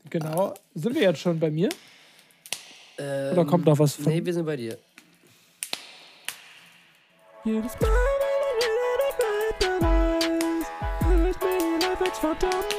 [0.08, 0.54] Genau.
[0.74, 1.68] Sind wir jetzt schon bei mir?
[2.96, 4.10] Ähm, Oder kommt noch was von.
[4.10, 4.78] Nee, wir sind bei dir.
[7.44, 7.90] Jedes Mal,
[8.60, 9.28] wenn du wieder
[9.60, 12.76] dabei bist, hört mir als verdammt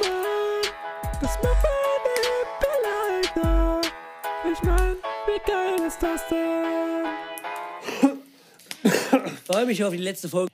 [1.20, 3.80] Das macht meine Beleidiger.
[4.52, 7.06] Ich mein, wie geil ist das denn?
[9.46, 10.50] Freue mich auf die letzte Folge.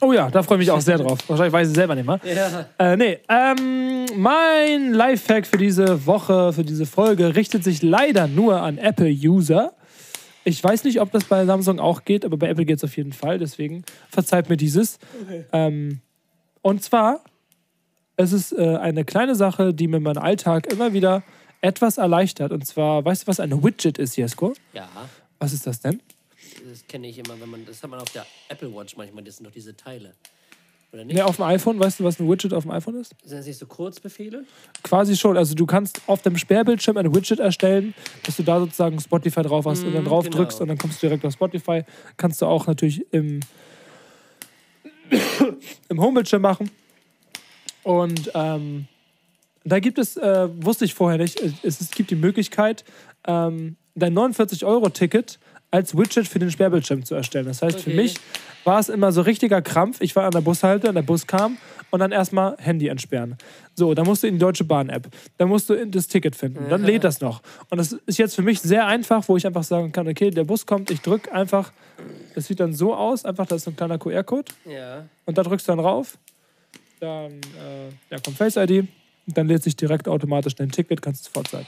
[0.00, 1.18] Oh ja, da freue ich mich auch sehr drauf.
[1.28, 2.20] Wahrscheinlich weiß ich selber nicht mal.
[2.24, 2.66] Ja.
[2.78, 8.62] Äh, nee, ähm, mein Lifehack für diese Woche, für diese Folge richtet sich leider nur
[8.62, 9.72] an Apple-User.
[10.44, 12.96] Ich weiß nicht, ob das bei Samsung auch geht, aber bei Apple geht es auf
[12.96, 13.38] jeden Fall.
[13.38, 14.98] Deswegen verzeiht mir dieses.
[15.52, 16.00] Ähm,
[16.62, 17.20] und zwar,
[18.16, 21.22] es ist äh, eine kleine Sache, die mir meinen Alltag immer wieder
[21.60, 22.52] etwas erleichtert.
[22.52, 24.54] Und zwar, weißt du, was ein Widget ist, Jesko?
[24.72, 24.88] Ja,
[25.38, 26.00] Was ist das denn?
[26.68, 29.36] Das kenne ich immer, wenn man, das hat man auf der Apple Watch manchmal, das
[29.36, 30.14] sind doch diese Teile.
[30.92, 31.16] Oder nicht?
[31.16, 33.14] Nee, auf dem iPhone, weißt du, was ein Widget auf dem iPhone ist?
[33.22, 34.44] Sind das nicht so Kurzbefehle?
[34.82, 35.36] Quasi schon.
[35.36, 37.94] Also du kannst auf dem Sperrbildschirm ein Widget erstellen,
[38.24, 40.38] dass du da sozusagen Spotify drauf hast und dann drauf genau.
[40.38, 41.82] drückst und dann kommst du direkt auf Spotify.
[42.16, 43.40] Kannst du auch natürlich im,
[45.90, 46.70] im Homebildschirm machen.
[47.82, 48.86] Und ähm,
[49.64, 52.84] da gibt es, äh, wusste ich vorher nicht, es, es gibt die Möglichkeit,
[53.26, 55.38] ähm, dein 49-Euro-Ticket
[55.70, 57.46] als Widget für den Sperrbildschirm zu erstellen.
[57.46, 57.96] Das heißt, für Okay.
[57.96, 58.14] mich
[58.64, 60.00] war es immer so richtiger Krampf.
[60.00, 61.58] Ich war an der Bushalte und der Bus kam
[61.90, 63.36] und dann erstmal Handy entsperren.
[63.74, 65.08] So, dann musst du in die Deutsche Bahn-App.
[65.36, 66.68] Dann musst du in das Ticket finden.
[66.68, 67.42] Dann lädt das noch.
[67.70, 70.44] Und das ist jetzt für mich sehr einfach, wo ich einfach sagen kann, okay, der
[70.44, 71.72] Bus kommt, ich drücke einfach,
[72.34, 75.04] das sieht dann so aus, einfach, da ist so ein kleiner QR-Code Ja.
[75.26, 76.18] und da drückst du dann rauf.
[77.00, 78.80] Dann äh, ja, kommt Face ID
[79.26, 81.66] und dann lädt sich direkt automatisch dein Ticket, kannst du sofort zeigen.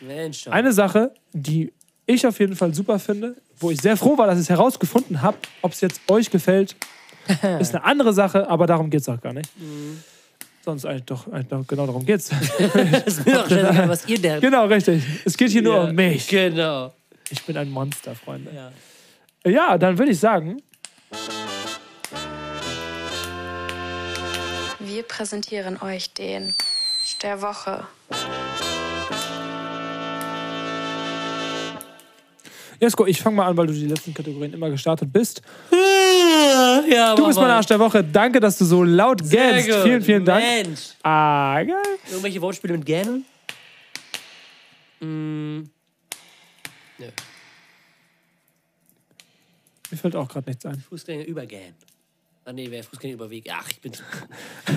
[0.00, 0.48] Mensch.
[0.48, 1.72] Eine Sache, die
[2.06, 5.22] ich auf jeden Fall super finde, wo ich sehr froh war, dass ich es herausgefunden
[5.22, 6.76] habe, ob es jetzt euch gefällt,
[7.60, 9.48] ist eine andere Sache, aber darum geht es auch gar nicht.
[10.64, 12.30] Sonst eigentlich doch, eigentlich doch genau darum geht's.
[12.58, 14.40] Das ist mir doch scheißegal, was ihr der.
[14.40, 15.02] genau, richtig.
[15.24, 16.28] Es geht hier nur Ja, um mich.
[16.28, 16.92] Genau.
[17.30, 18.50] Ich bin ein Monster, Freunde.
[18.54, 18.70] Ja.
[19.50, 20.62] Ja, dann würde ich sagen,
[24.80, 26.54] Wir präsentieren euch den
[27.22, 27.86] der Woche.
[32.80, 35.42] Jesko, ich fange mal an, weil du die letzten Kategorien immer gestartet bist.
[36.88, 38.04] Ja, Du bist mein Arsch der Woche.
[38.04, 39.70] Danke, dass du so laut gähnst.
[39.82, 40.44] Vielen, vielen Dank.
[40.44, 40.90] Mensch.
[41.02, 41.76] Ah, geil.
[42.10, 43.24] Irgendwelche Wortspiele mit Gähnen?
[45.00, 45.62] Mm.
[46.98, 47.06] Nö.
[49.90, 50.78] Mir fällt auch gerade nichts ein.
[50.88, 51.74] Fußgänger übergähnen.
[52.46, 53.46] Ah nee, wer Fußgänger überweg.
[53.50, 53.92] Ach, ich bin.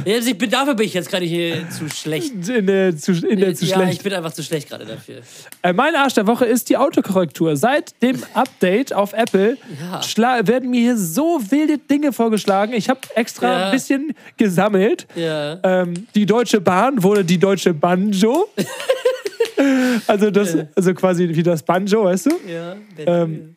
[0.05, 2.31] Ich bin dafür bin ich jetzt gerade hier zu schlecht.
[2.47, 3.93] In der zu, in der zu ja, schlecht.
[3.97, 5.17] ich bin einfach zu schlecht gerade dafür.
[5.63, 7.57] Äh, mein Arsch der Woche ist die Autokorrektur.
[7.57, 10.47] Seit dem Update auf Apple Ja.
[10.47, 12.71] werden mir hier so wilde Dinge vorgeschlagen.
[12.71, 13.65] Ich habe extra Ja.
[13.65, 15.05] ein bisschen gesammelt.
[15.15, 15.59] Ja.
[15.63, 18.47] Ähm, die Deutsche Bahn wurde die Deutsche Banjo.
[20.07, 22.31] also, das, also quasi wie das Banjo, weißt du?
[22.47, 22.77] Ja.
[22.97, 23.56] Ähm,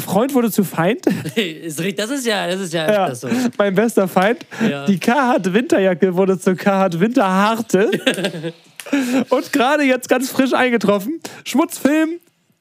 [0.00, 1.02] Freund wurde zu Feind.
[1.96, 3.28] Das ist ja, das ist ja, Ja, das so.
[3.58, 4.44] mein bester Feind.
[4.68, 4.86] Ja.
[4.86, 7.90] Die Carhartt Winterjacke wurde zur Carhartt Winterharte.
[9.30, 11.20] Und gerade jetzt ganz frisch eingetroffen.
[11.44, 12.20] Schmutzfilm,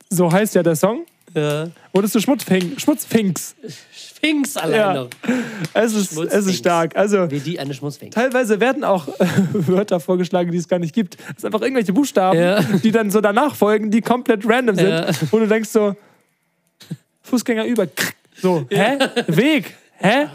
[0.10, 1.06] so heißt ja der Song.
[1.36, 1.68] Ja.
[1.92, 3.56] Wurdest du Schmutzfink, Schmutzfinks?
[3.92, 4.94] Sphinx allein Ja.
[4.94, 5.10] noch.
[5.74, 6.46] Es ist, es Schmutzfinks.
[6.48, 6.96] ist stark.
[6.96, 8.12] Also, Wie die eine Schmutzfink.
[8.14, 9.08] teilweise werden auch
[9.54, 11.16] Wörter vorgeschlagen, die es gar nicht gibt.
[11.36, 12.62] Es sind einfach irgendwelche Buchstaben, Ja.
[12.62, 14.90] die dann so danach folgen, die komplett random sind.
[14.90, 15.08] Ja.
[15.32, 15.96] Wo du denkst so,
[17.24, 17.88] Fußgänger über.
[18.36, 18.97] So, hä?
[19.28, 19.76] Weg?
[19.97, 20.28] Hä?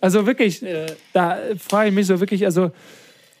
[0.00, 0.64] Also wirklich,
[1.12, 2.70] da frage ich mich so wirklich, also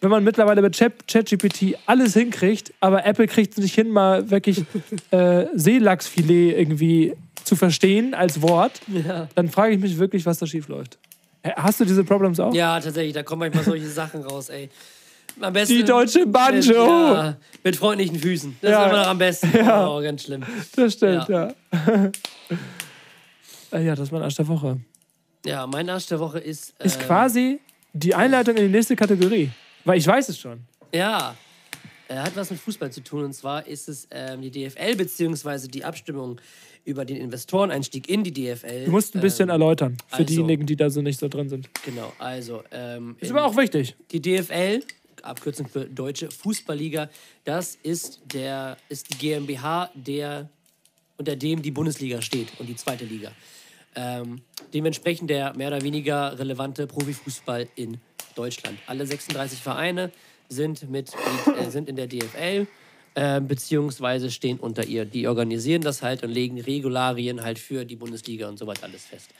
[0.00, 4.30] wenn man mittlerweile mit Chat- ChatGPT alles hinkriegt, aber Apple kriegt es nicht hin, mal
[4.30, 4.64] wirklich
[5.12, 9.28] äh, Seelachsfilet irgendwie zu verstehen als Wort, Ja.
[9.34, 10.98] dann frage ich mich wirklich, was da schief läuft.
[11.56, 12.54] Hast du diese Problems auch?
[12.54, 14.68] ja, tatsächlich, da kommen manchmal solche Sachen raus, ey.
[15.40, 16.72] Am besten Die deutsche Banjo.
[17.08, 18.56] Mit, ja, mit freundlichen Füßen.
[18.60, 18.84] Das Ja.
[18.84, 19.50] ist immer noch am besten.
[19.56, 19.88] Ja.
[19.88, 20.42] Oh, ganz schlimm.
[20.76, 21.48] Das stimmt, Ja.
[23.72, 23.78] ja.
[23.78, 24.80] Äh, ja, das ist mein Arsch der Woche.
[25.44, 26.74] Ja, mein Arsch der Woche ist.
[26.80, 27.60] Ist ähm, quasi
[27.92, 29.50] die Einleitung in die nächste Kategorie.
[29.84, 30.60] Weil ich weiß es schon.
[30.92, 31.34] Ja.
[32.08, 35.66] Er hat was mit Fußball zu tun und zwar ist es ähm, die DFL beziehungsweise
[35.68, 36.38] die Abstimmung
[36.84, 38.84] über den Investoreneinstieg in die DFL.
[38.84, 41.48] Du musst ein bisschen ähm, erläutern für also- diejenigen, die da so nicht so drin
[41.48, 41.70] sind.
[41.84, 43.96] Genau, also ähm, Ist aber auch wichtig.
[44.10, 44.82] die DFL,
[45.22, 47.08] Abkürzung für Deutsche Fußballliga,
[47.44, 50.50] das ist der ist die GmbH, der
[51.16, 53.32] unter dem die Bundesliga steht und die zweite Liga.
[53.94, 57.98] Ähm, dementsprechend der mehr oder weniger relevante Profifußball in
[58.34, 58.78] Deutschland.
[58.86, 60.10] Alle 36 Vereine
[60.48, 61.12] sind, mit,
[61.58, 62.66] äh, sind in der DFL,
[63.14, 65.04] äh, beziehungsweise stehen unter ihr.
[65.04, 69.04] Die organisieren das halt und legen Regularien halt für die Bundesliga und so weiter alles
[69.04, 69.30] fest.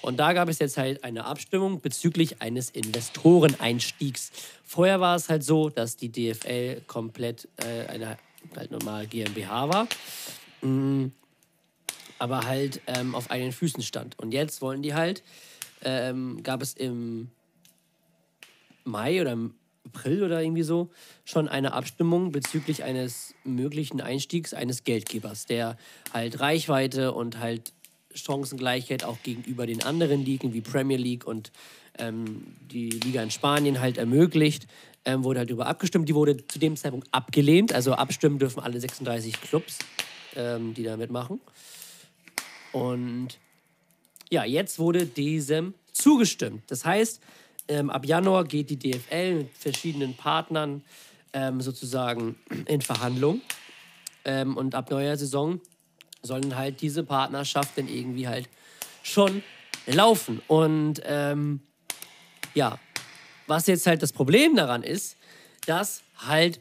[0.00, 4.30] Und da gab es jetzt halt eine Abstimmung bezüglich eines Investoreneinstiegs.
[4.64, 8.16] Vorher war es halt so, dass die DFL komplett äh, eine
[8.56, 9.88] halt normal GmbH war
[12.18, 14.18] aber halt ähm, auf eigenen Füßen stand.
[14.18, 15.22] Und jetzt wollen die halt,
[15.82, 17.30] ähm, gab es im
[18.84, 19.54] Mai oder im
[19.86, 20.90] April oder irgendwie so
[21.24, 25.76] schon eine Abstimmung bezüglich eines möglichen Einstiegs eines Geldgebers, der
[26.12, 27.72] halt Reichweite und halt
[28.14, 31.52] Chancengleichheit auch gegenüber den anderen Ligen wie Premier League und
[31.98, 34.66] ähm, die Liga in Spanien halt ermöglicht.
[35.04, 36.08] Ähm, wurde halt darüber abgestimmt.
[36.08, 37.72] Die wurde zu dem Zeitpunkt abgelehnt.
[37.72, 39.78] Also abstimmen dürfen alle 36 Clubs,
[40.36, 41.40] ähm, die da mitmachen.
[42.72, 43.38] Und
[44.30, 46.62] ja, jetzt wurde diesem zugestimmt.
[46.68, 47.20] Das heißt,
[47.68, 50.82] ähm, ab Januar geht die DFL mit verschiedenen Partnern
[51.32, 53.40] ähm, sozusagen in Verhandlung.
[54.24, 55.60] Ähm, und ab neuer Saison
[56.22, 58.48] sollen halt diese Partnerschaften irgendwie halt
[59.02, 59.42] schon
[59.86, 60.42] laufen.
[60.48, 61.60] Und ähm,
[62.54, 62.78] ja,
[63.46, 65.16] was jetzt halt das Problem daran ist,
[65.66, 66.60] dass halt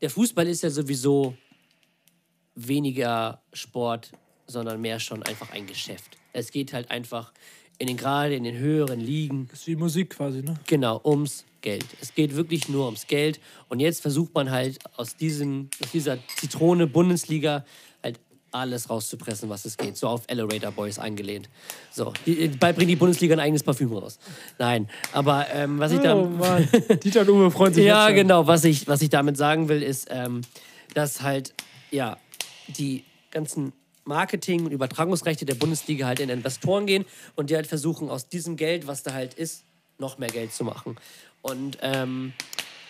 [0.00, 1.36] der Fußball ist ja sowieso
[2.54, 4.12] weniger Sport,
[4.48, 6.16] sondern mehr schon einfach ein Geschäft.
[6.32, 7.32] Es geht halt einfach
[7.78, 10.54] in den gerade in den höheren Ligen Das ist wie Musik quasi, ne?
[10.66, 11.86] genau ums Geld.
[12.00, 16.18] Es geht wirklich nur ums Geld und jetzt versucht man halt aus diesem aus dieser
[16.36, 17.64] Zitrone Bundesliga
[18.02, 18.18] halt
[18.50, 19.96] alles rauszupressen, was es geht.
[19.96, 21.48] So auf Elevator Boys angelehnt.
[21.92, 22.12] So,
[22.58, 24.18] bald bringt die Bundesliga ein eigenes Parfüm raus.
[24.58, 26.68] Nein, aber ähm, was ich da Oh Mann.
[27.04, 28.46] Dieter und Uwe freuen sich ja, genau.
[28.46, 30.40] Was ich, was ich damit sagen will, ist, ähm,
[30.94, 31.54] dass halt,
[31.90, 32.16] ja,
[32.68, 33.72] die ganzen
[34.08, 37.04] Marketing- und Übertragungsrechte der Bundesliga halt in Investoren gehen
[37.36, 39.64] und die halt versuchen, aus diesem Geld, was da halt ist,
[39.98, 40.96] noch mehr Geld zu machen.
[41.42, 42.32] Und ähm,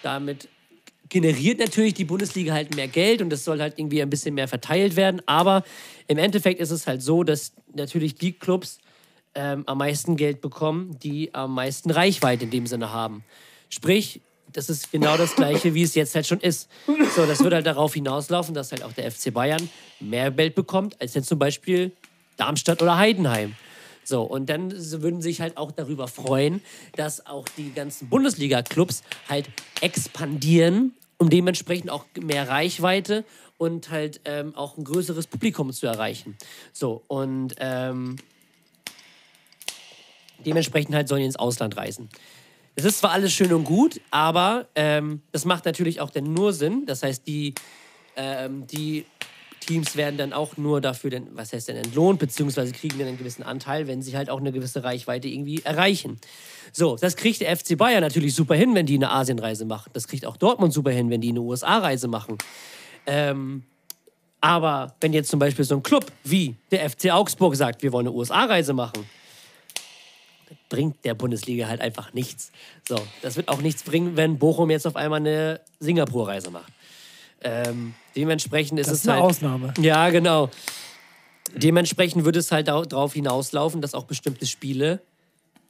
[0.03, 0.49] damit
[1.09, 4.49] generiert natürlich die Bundesliga halt mehr Geld und das soll halt irgendwie ein bisschen mehr
[4.49, 5.21] verteilt werden.
[5.27, 5.65] Aber
[6.07, 8.79] im Endeffekt ist es halt so, dass natürlich die Clubs
[9.35, 13.25] ähm, am meisten Geld bekommen, die am meisten Reichweite in dem Sinne haben.
[13.71, 14.21] Sprich,
[14.53, 16.69] das ist genau das Gleiche, wie es jetzt halt schon ist.
[17.15, 19.69] So, das wird halt darauf hinauslaufen, dass halt auch der FC Bayern
[20.01, 21.93] mehr Geld bekommt, als jetzt zum Beispiel
[22.37, 23.55] Darmstadt oder Heidenheim.
[24.05, 26.63] So, und dann würden sich halt auch darüber freuen,
[26.97, 29.51] dass auch die ganzen Bundesliga-Clubs halt
[29.83, 33.25] expandieren, um dementsprechend auch mehr Reichweite
[33.59, 36.39] und halt ähm, auch ein größeres Publikum zu erreichen.
[36.73, 38.17] So, und ähm,
[40.47, 42.09] dementsprechend halt sollen die ins Ausland reisen.
[42.79, 46.53] Das ist zwar alles schön und gut, aber ähm, das macht natürlich auch dann nur
[46.53, 46.87] Sinn.
[46.87, 47.57] Das heißt, die,
[48.15, 49.05] ähm, die
[49.59, 53.19] Teams werden dann auch nur dafür, denn, was heißt denn, entlohnt, beziehungsweise kriegen dann einen
[53.19, 56.21] gewissen Anteil, wenn sie halt auch eine gewisse Reichweite irgendwie erreichen.
[56.73, 59.91] So, das kriegt der FC Bayern natürlich super hin, wenn die eine Asienreise machen.
[59.93, 62.39] Das kriegt auch Dortmund super hin, wenn die eine USA-Reise machen.
[63.07, 63.65] Ähm,
[64.41, 68.07] aber wenn jetzt zum Beispiel so ein Club wie der FC Augsburg sagt, wir wollen
[68.07, 69.05] eine USA-Reise machen,
[70.69, 72.51] bringt der Bundesliga halt einfach nichts.
[72.87, 76.73] So, das wird auch nichts bringen, wenn Bochum jetzt auf einmal eine Singapur-Reise macht.
[77.41, 79.31] Ähm, dementsprechend ist Das es ist eine halt.
[79.31, 79.75] Ausnahme.
[79.81, 80.51] Ja, genau.
[81.55, 85.01] Dementsprechend wird es halt darauf hinauslaufen, dass auch bestimmte Spiele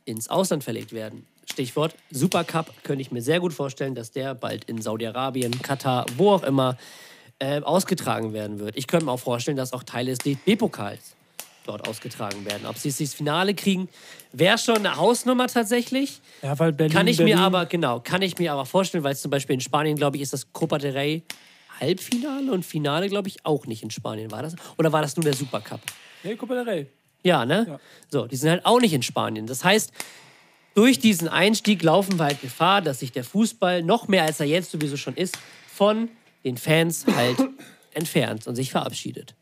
[0.04, 1.26] ins Ausland verlegt werden.
[1.50, 6.32] Stichwort Supercup könnte ich mir sehr gut vorstellen, dass der bald in Saudi-Arabien, Katar, wo
[6.32, 6.76] auch immer
[7.38, 8.76] äh, ausgetragen werden wird.
[8.76, 11.14] Ich könnte mir auch vorstellen, dass auch Teile des DFB-Pokals
[11.68, 12.66] dort ausgetragen werden.
[12.66, 13.88] Ob sie es ins Finale kriegen,
[14.32, 16.20] wäre schon eine Hausnummer tatsächlich.
[16.42, 16.96] Ja, weil Berlin.
[16.96, 19.54] Kann ich Berlin, mir aber, genau, kann ich mir aber vorstellen, weil es zum Beispiel
[19.54, 21.22] in Spanien, glaube ich, ist das Copa del Rey
[21.80, 24.30] Halbfinale und Finale, glaube ich, auch nicht in Spanien.
[24.30, 24.56] War das?
[24.78, 25.80] Oder war das nur der Supercup?
[26.24, 26.86] Nee, Copa del Rey.
[27.22, 27.66] Ja, ne?
[27.68, 27.80] Ja.
[28.10, 29.46] So, die sind halt auch nicht in Spanien.
[29.46, 29.92] Das heißt,
[30.74, 34.46] durch diesen Einstieg laufen wir halt Gefahr, dass sich der Fußball noch mehr als er
[34.46, 36.08] jetzt sowieso schon ist, von
[36.44, 37.36] den Fans halt
[37.92, 39.34] entfernt und sich verabschiedet.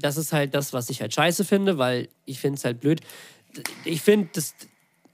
[0.00, 3.00] Das ist halt das, was ich halt scheiße finde, weil ich finde es halt blöd.
[3.84, 4.54] Ich finde, dass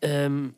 [0.02, 0.54] ähm,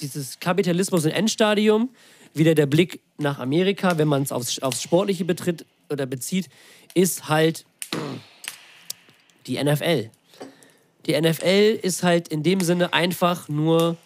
[0.00, 1.90] dieses Kapitalismus im Endstadium,
[2.34, 6.48] wieder der Blick nach Amerika, wenn man es aufs, aufs Sportliche betritt oder bezieht,
[6.94, 7.64] ist halt
[9.46, 10.10] die NFL.
[11.06, 13.96] Die NFL ist halt in dem Sinne einfach nur.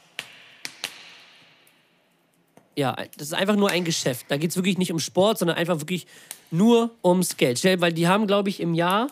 [2.77, 4.27] Ja, das ist einfach nur ein Geschäft.
[4.29, 6.07] Da geht es wirklich nicht um Sport, sondern einfach wirklich
[6.51, 7.63] nur ums Geld.
[7.81, 9.09] Weil die haben, glaube ich, im Jahr,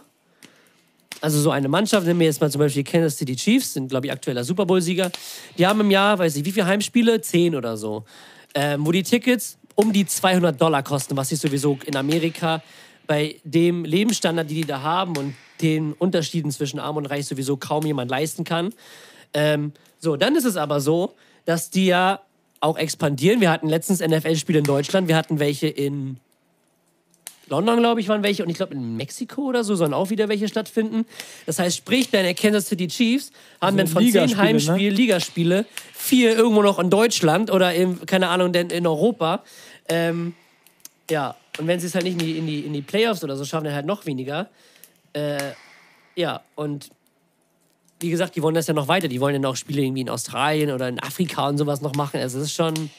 [1.22, 3.88] also so eine Mannschaft, nehmen wir jetzt mal zum Beispiel die Kansas City Chiefs, sind,
[3.88, 5.10] glaube ich, aktueller Super Bowl-Sieger.
[5.56, 7.20] Die haben im Jahr, weiß ich, wie viele Heimspiele?
[7.20, 8.04] Zehn oder so.
[8.54, 12.62] Ähm, wo die Tickets um die 200 Dollar kosten, was sich sowieso in Amerika
[13.06, 17.56] bei dem Lebensstandard, die die da haben und den Unterschieden zwischen Arm und Reich sowieso
[17.56, 18.74] kaum jemand leisten kann.
[19.32, 21.14] Ähm, so, dann ist es aber so,
[21.44, 22.20] dass die ja
[22.60, 23.40] auch expandieren.
[23.40, 26.18] Wir hatten letztens NFL-Spiele in Deutschland, wir hatten welche in
[27.48, 30.28] London, glaube ich, waren welche und ich glaube in Mexiko oder so sollen auch wieder
[30.28, 31.04] welche stattfinden.
[31.46, 33.30] Das heißt, sprich, deine Kansas City Chiefs
[33.60, 34.48] haben dann von zehn Ligaspiele, ne?
[34.48, 39.42] Heimspielen, Ligaspiele, vier irgendwo noch in Deutschland oder in, keine Ahnung, denn in Europa.
[39.88, 40.34] Ähm,
[41.10, 43.36] ja, und wenn sie es halt nicht in die, in, die, in die Playoffs oder
[43.36, 44.48] so schaffen, dann halt noch weniger.
[45.12, 45.52] Äh,
[46.14, 46.90] ja, und
[48.00, 49.08] wie gesagt, die wollen das ja noch weiter.
[49.08, 52.20] Die wollen ja noch Spiele irgendwie in Australien oder in Afrika und sowas noch machen.
[52.20, 52.90] Also es ist schon,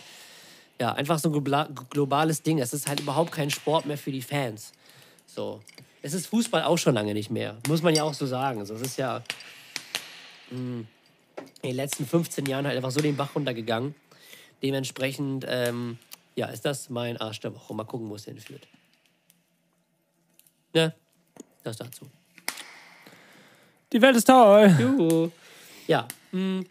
[0.79, 1.43] ja, einfach so ein
[1.89, 2.59] globales Ding.
[2.59, 4.71] Es ist halt überhaupt kein Sport mehr für die Fans.
[5.25, 5.61] So.
[6.01, 7.57] Es ist Fußball auch schon lange nicht mehr.
[7.67, 8.59] Muss man ja auch so sagen.
[8.59, 9.23] Also, es ist ja
[10.51, 10.57] mh,
[11.61, 13.95] in den letzten 15 Jahren halt einfach so den Bach runtergegangen.
[14.61, 15.97] Dementsprechend, ähm,
[16.35, 17.73] ja, ist das mein Arsch der Woche.
[17.73, 18.67] Mal gucken, wo es hinführt.
[20.73, 20.93] Ne?
[21.63, 22.09] Das dazu.
[23.91, 24.75] Die Welt ist toll.
[24.79, 25.31] Juhu.
[25.87, 26.07] Ja.
[26.31, 26.63] Mh.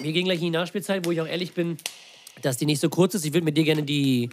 [0.00, 1.78] Wir gehen gleich in die Nachspielzeit, wo ich auch ehrlich bin,
[2.42, 3.24] dass die nicht so kurz ist.
[3.24, 4.30] Ich würde mit dir gerne die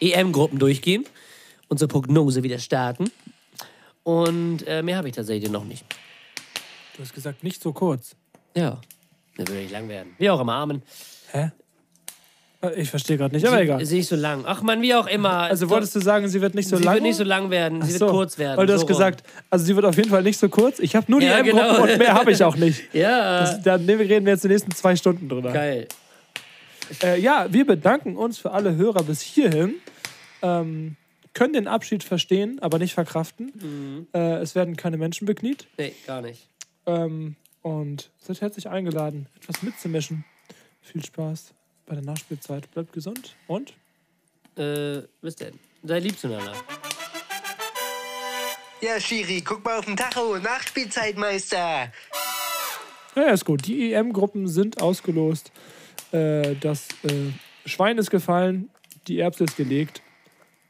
[0.00, 1.04] EM-Gruppen durchgehen.
[1.68, 3.10] Unsere Prognose wieder starten.
[4.04, 5.84] Und äh, mehr habe ich tatsächlich noch nicht.
[6.96, 8.14] Du hast gesagt, nicht so kurz.
[8.54, 8.80] Ja.
[9.36, 10.14] Das würde nicht lang werden.
[10.18, 10.82] Wie auch immer, Amen.
[11.32, 11.50] Hä?
[12.62, 13.78] Äh, Ich verstehe gerade nicht, aber egal.
[13.78, 14.44] Sie ist nicht so lang.
[14.46, 15.30] Ach man, wie auch immer.
[15.42, 16.94] Also wolltest du sagen, sie wird nicht so sie lang?
[16.94, 17.82] wird nicht so lang werden.
[17.82, 18.56] Sie Ach wird so, kurz werden.
[18.56, 20.78] Weil du so hast gesagt, also sie wird auf jeden Fall nicht so kurz.
[20.78, 21.82] Ich habe nur die Ja, M-Gruppe genau.
[21.82, 22.82] und mehr habe ich auch nicht.
[22.94, 23.40] Ja.
[23.40, 25.52] Das, da ne, reden wir jetzt die nächsten zwei Stunden drüber.
[25.52, 25.88] Geil.
[27.02, 29.74] Äh, ja, wir bedanken uns für alle Hörer bis hierhin.
[30.42, 30.96] Ähm,
[31.34, 33.52] können den Abschied verstehen, aber nicht verkraften.
[33.54, 34.06] Mhm.
[34.14, 35.66] Äh, es werden keine Menschen bekniet.
[35.76, 36.48] Nee, gar nicht.
[36.86, 40.24] Ähm, und seid herzlich eingeladen, etwas mitzumischen.
[40.80, 41.52] Viel Spaß
[41.84, 42.70] bei der Nachspielzeit.
[42.72, 43.74] Bleibt gesund und
[44.56, 45.58] Äh, bis denn.
[45.82, 46.54] Sei lieb zueinander.
[48.80, 50.38] Ja, Schiri, guck mal auf den Tacho.
[50.38, 51.56] Nachspielzeitmeister.
[51.58, 51.90] Ja,
[53.16, 53.66] ja, ist gut.
[53.66, 55.50] Die EM-Gruppen sind ausgelost.
[56.12, 57.32] Äh, das äh,
[57.64, 58.70] Schwein ist gefallen,
[59.06, 60.02] die Erbse ist gelegt.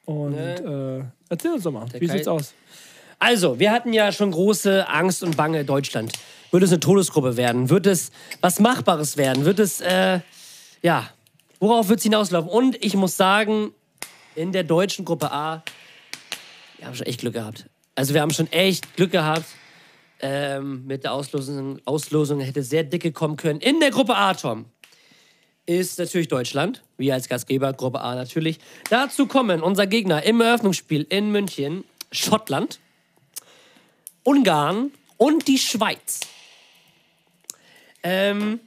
[0.05, 2.55] Und äh, erzähl uns doch mal, wie Kai- sieht's aus?
[3.19, 6.13] Also, wir hatten ja schon große Angst und Bange Deutschland.
[6.51, 7.71] Wird es eine Todesgruppe werden?
[7.71, 8.11] Wird es
[8.41, 9.45] was Machbares werden?
[9.45, 10.21] Wird es, äh,
[10.83, 11.09] ja,
[11.59, 12.51] worauf wird es hinauslaufen?
[12.51, 13.73] Und ich muss sagen,
[14.35, 15.63] in der deutschen Gruppe A,
[16.79, 17.67] wir haben schon echt Glück gehabt.
[17.95, 19.47] Also, wir haben schon echt Glück gehabt.
[20.21, 23.61] Ähm, mit der Auslosung, Auslosung hätte sehr dicke kommen können.
[23.61, 24.65] In der Gruppe A, Tom,
[25.67, 26.83] ist natürlich Deutschland.
[26.97, 28.59] Wir als Gastgeber, Gruppe A natürlich.
[28.89, 32.79] Dazu kommen unser Gegner im Eröffnungsspiel in München, Schottland,
[34.23, 36.21] Ungarn und die Schweiz.
[38.03, 38.61] Ähm,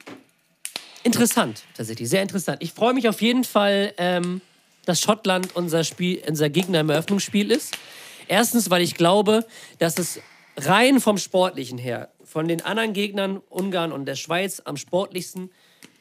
[1.04, 2.62] interessant, tatsächlich, sehr interessant.
[2.62, 4.42] Ich freue mich auf jeden Fall, ähm,
[4.86, 7.78] dass Schottland unser, Spiel, unser Gegner im Eröffnungsspiel ist.
[8.28, 9.46] Erstens, weil ich glaube,
[9.80, 10.20] dass es
[10.58, 15.50] rein vom Sportlichen her, von den anderen Gegnern, Ungarn und der Schweiz, am sportlichsten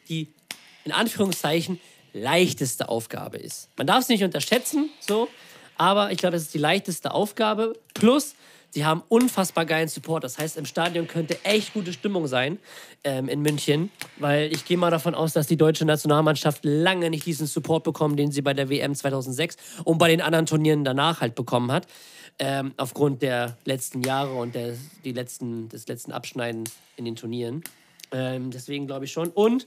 [0.09, 0.29] die
[0.89, 1.81] in Anführungszeichen
[2.15, 3.69] leichteste Aufgabe ist.
[3.77, 5.29] Man darf es nicht unterschätzen, so,
[5.77, 7.75] aber ich glaube, es ist die leichteste Aufgabe.
[7.93, 8.35] Plus,
[8.71, 10.25] sie haben unfassbar geilen Support.
[10.25, 12.59] Das heißt, im Stadion könnte echt gute Stimmung sein
[13.05, 17.27] ähm, in München, weil ich gehe mal davon aus, dass die deutsche Nationalmannschaft lange nicht
[17.27, 21.21] diesen Support bekommen, den sie bei der WM 2006 und bei den anderen Turnieren danach
[21.21, 21.87] halt bekommen hat.
[22.39, 24.75] Ähm, aufgrund der letzten Jahre und der,
[25.05, 27.63] die letzten, des letzten Abschneidens in den Turnieren.
[28.11, 29.31] Ähm, deswegen glaube ich schon.
[29.31, 29.67] Und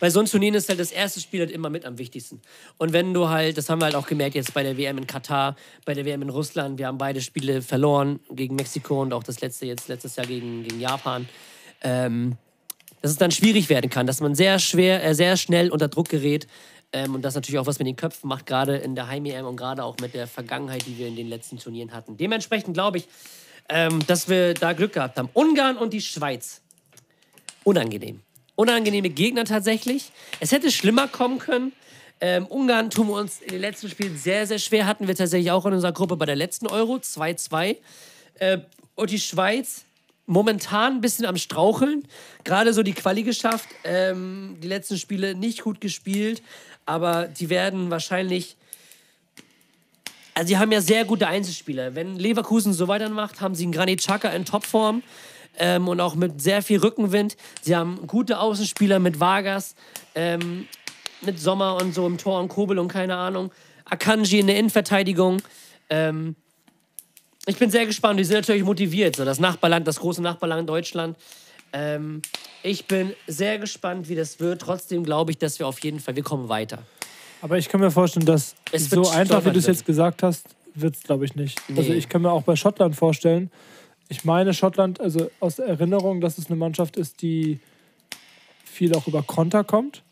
[0.00, 2.40] bei so einem Turnier ist halt das erste Spiel halt immer mit am wichtigsten.
[2.76, 5.06] Und wenn du halt, das haben wir halt auch gemerkt jetzt bei der WM in
[5.06, 9.22] Katar, bei der WM in Russland, wir haben beide Spiele verloren gegen Mexiko und auch
[9.22, 11.28] das letzte jetzt letztes Jahr gegen, gegen Japan.
[11.82, 12.36] Ähm,
[13.00, 16.08] dass es dann schwierig werden kann, dass man sehr schwer, äh, sehr schnell unter Druck
[16.08, 16.48] gerät
[16.92, 19.56] ähm, und das natürlich auch was mit den Köpfen macht, gerade in der Heim-EM und
[19.56, 22.16] gerade auch mit der Vergangenheit, die wir in den letzten Turnieren hatten.
[22.16, 23.08] Dementsprechend glaube ich,
[23.68, 25.28] ähm, dass wir da Glück gehabt haben.
[25.32, 26.62] Ungarn und die Schweiz.
[27.64, 28.22] Unangenehm.
[28.58, 30.10] Unangenehme Gegner tatsächlich.
[30.40, 31.70] Es hätte schlimmer kommen können.
[32.20, 34.84] Ähm, Ungarn tun wir uns in den letzten Spielen sehr, sehr schwer.
[34.84, 37.76] Hatten wir tatsächlich auch in unserer Gruppe bei der letzten Euro 2-2.
[38.40, 38.58] Äh,
[38.96, 39.84] und die Schweiz
[40.26, 42.02] momentan ein bisschen am Straucheln.
[42.42, 43.68] Gerade so die Quali geschafft.
[43.84, 46.42] Ähm, die letzten Spiele nicht gut gespielt.
[46.84, 48.56] Aber die werden wahrscheinlich.
[50.34, 51.94] Also, die haben ja sehr gute Einzelspieler.
[51.94, 55.04] Wenn Leverkusen so weitermacht, haben sie einen Granit Xhaka in Topform
[55.58, 57.36] ähm, und auch mit sehr viel Rückenwind.
[57.62, 59.74] Sie haben gute Außenspieler mit Vargas,
[60.14, 60.66] ähm,
[61.20, 63.50] mit Sommer und so im Tor und Kobel und keine Ahnung.
[63.84, 65.42] Akanji in der Innenverteidigung.
[65.90, 66.36] Ähm,
[67.46, 68.20] ich bin sehr gespannt.
[68.20, 69.16] Die sind natürlich motiviert.
[69.16, 71.16] So das Nachbarland, das große Nachbarland Deutschland.
[71.72, 72.22] Ähm,
[72.62, 74.62] ich bin sehr gespannt, wie das wird.
[74.62, 76.82] Trotzdem glaube ich, dass wir auf jeden Fall, wir kommen weiter.
[77.40, 80.96] Aber ich kann mir vorstellen, dass so einfach, wie du es jetzt gesagt hast, wird
[80.96, 81.60] es, glaube ich, nicht.
[81.68, 81.78] Nee.
[81.78, 83.50] Also ich kann mir auch bei Schottland vorstellen,
[84.08, 87.60] ich meine Schottland, also aus Erinnerung, dass es eine Mannschaft ist, die
[88.64, 90.02] viel auch über Konter kommt.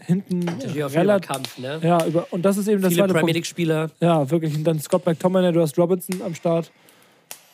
[0.00, 1.28] Hinten relativ.
[1.28, 1.80] Kampf, ne?
[1.82, 3.34] Ja, über, und das ist eben das Viele zweite Premier Punkt.
[3.34, 3.90] League-Spieler.
[4.00, 4.54] Ja, wirklich.
[4.54, 6.70] Und dann Scott McTominay, du hast Robinson am Start.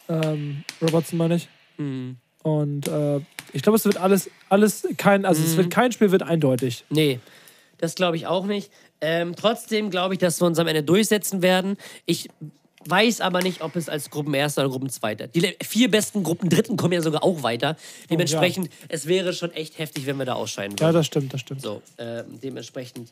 [0.08, 1.48] Ähm, Robertson meine ich.
[1.78, 2.16] Mhm.
[2.42, 3.20] Und äh,
[3.54, 5.46] ich glaube, es wird alles, alles kein, also Mhm.
[5.46, 6.84] es wird kein Spiel wird eindeutig.
[6.90, 7.18] Nee,
[7.78, 8.70] das glaube ich auch nicht.
[9.00, 11.78] Ähm, trotzdem glaube ich, dass wir uns am Ende durchsetzen werden.
[12.04, 12.28] Ich
[12.86, 15.26] weiß aber nicht, ob es als Gruppenerster oder Gruppenzweiter.
[15.28, 17.76] Die vier besten Gruppendritten kommen ja sogar auch weiter.
[18.10, 20.94] Dementsprechend, es wäre schon echt heftig, wenn wir da ausscheiden Ja, würden.
[20.96, 21.62] das stimmt, das stimmt.
[21.62, 23.10] So, ähm, dementsprechend,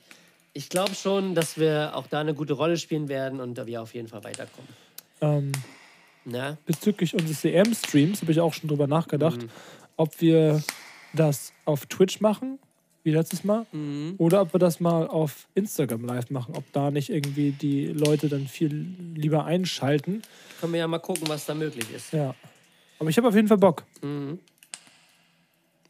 [0.52, 3.82] ich glaube schon, dass wir auch da eine gute Rolle spielen werden und da wir
[3.82, 4.68] auf jeden Fall weiterkommen.
[5.20, 5.52] Ähm,
[6.24, 6.56] Na?
[6.66, 9.48] bezüglich unseres EM-Streams habe ich auch schon drüber nachgedacht, Mhm.
[9.96, 10.62] ob wir
[11.14, 12.58] das auf Twitch machen,
[13.04, 14.14] wie letztes Mal, Mhm.
[14.18, 18.28] oder ob wir das mal auf Instagram live machen, ob da nicht irgendwie die Leute
[18.28, 20.22] dann viel lieber einschalten.
[20.60, 22.12] Können wir ja mal gucken, was da möglich ist.
[22.12, 22.34] Ja.
[22.98, 23.84] Aber ich habe auf jeden Fall Bock.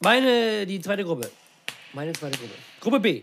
[0.00, 1.30] Meine, die zweite Gruppe.
[1.92, 2.54] Meine zweite Gruppe.
[2.80, 3.22] Gruppe B.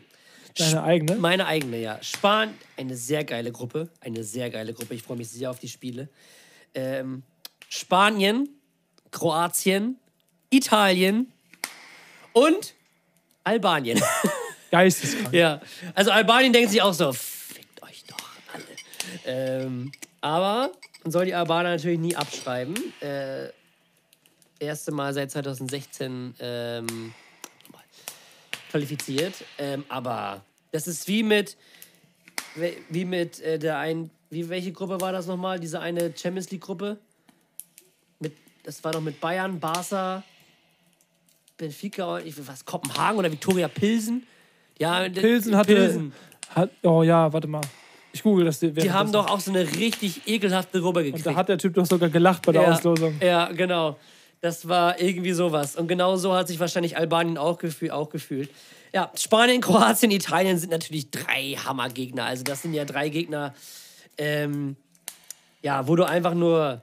[0.58, 1.16] Deine eigene.
[1.16, 2.00] Meine eigene, ja.
[2.02, 3.90] Spanien, eine sehr geile Gruppe.
[4.02, 4.94] Eine sehr geile Gruppe.
[4.94, 6.10] Ich freue mich sehr auf die Spiele.
[6.74, 7.24] Ähm,
[7.70, 8.50] Spanien,
[9.12, 9.98] Kroatien,
[10.50, 11.32] Italien
[12.34, 12.74] und
[13.50, 14.00] Albanien.
[14.72, 15.34] Geisteskrank.
[15.34, 15.60] ja.
[15.96, 18.64] Also Albanien denkt sich auch so, fickt euch doch alle.
[19.26, 19.92] Ähm,
[20.22, 20.72] aber
[21.04, 22.76] man soll die Albaner natürlich nie abschreiben.
[23.02, 23.50] Äh,
[24.60, 27.14] erste Mal seit 2016 ähm,
[28.70, 29.34] qualifiziert.
[29.58, 30.42] Ähm, aber
[30.72, 31.58] das ist wie mit,
[32.90, 35.60] wie mit äh, der ein, wie welche Gruppe war das nochmal?
[35.60, 37.00] Diese eine Champions League Gruppe?
[38.20, 40.24] Mit, das war doch mit Bayern, Barca,
[41.60, 44.26] Benfica, ich- was Kopenhagen oder Viktoria Pilsen?
[44.80, 45.76] Ja, Pilsen hatte.
[45.76, 46.14] Pilsen.
[46.56, 47.62] Hat, oh ja, warte mal.
[48.12, 48.60] Ich google das.
[48.60, 51.28] Die haben doch auch so eine richtig ekelhafte Gruppe gekriegt.
[51.28, 53.16] Und da hat der Typ doch sogar gelacht bei der ja, Auslosung.
[53.22, 53.98] Ja, genau.
[54.42, 55.76] Das war irgendwie sowas.
[55.76, 58.50] Und genau so hat sich wahrscheinlich Albanien auch, gefühl, auch gefühlt.
[58.94, 62.24] Ja, Spanien, Kroatien, Italien sind natürlich drei Hammergegner.
[62.24, 63.54] Also das sind ja drei Gegner,
[64.18, 64.76] ähm,
[65.62, 66.82] ja, wo du einfach nur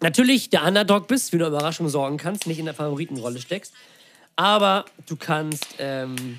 [0.00, 3.72] natürlich der Underdog bist, für eine Überraschung sorgen kannst, nicht in der Favoritenrolle steckst.
[4.38, 6.38] Aber du kannst, ähm,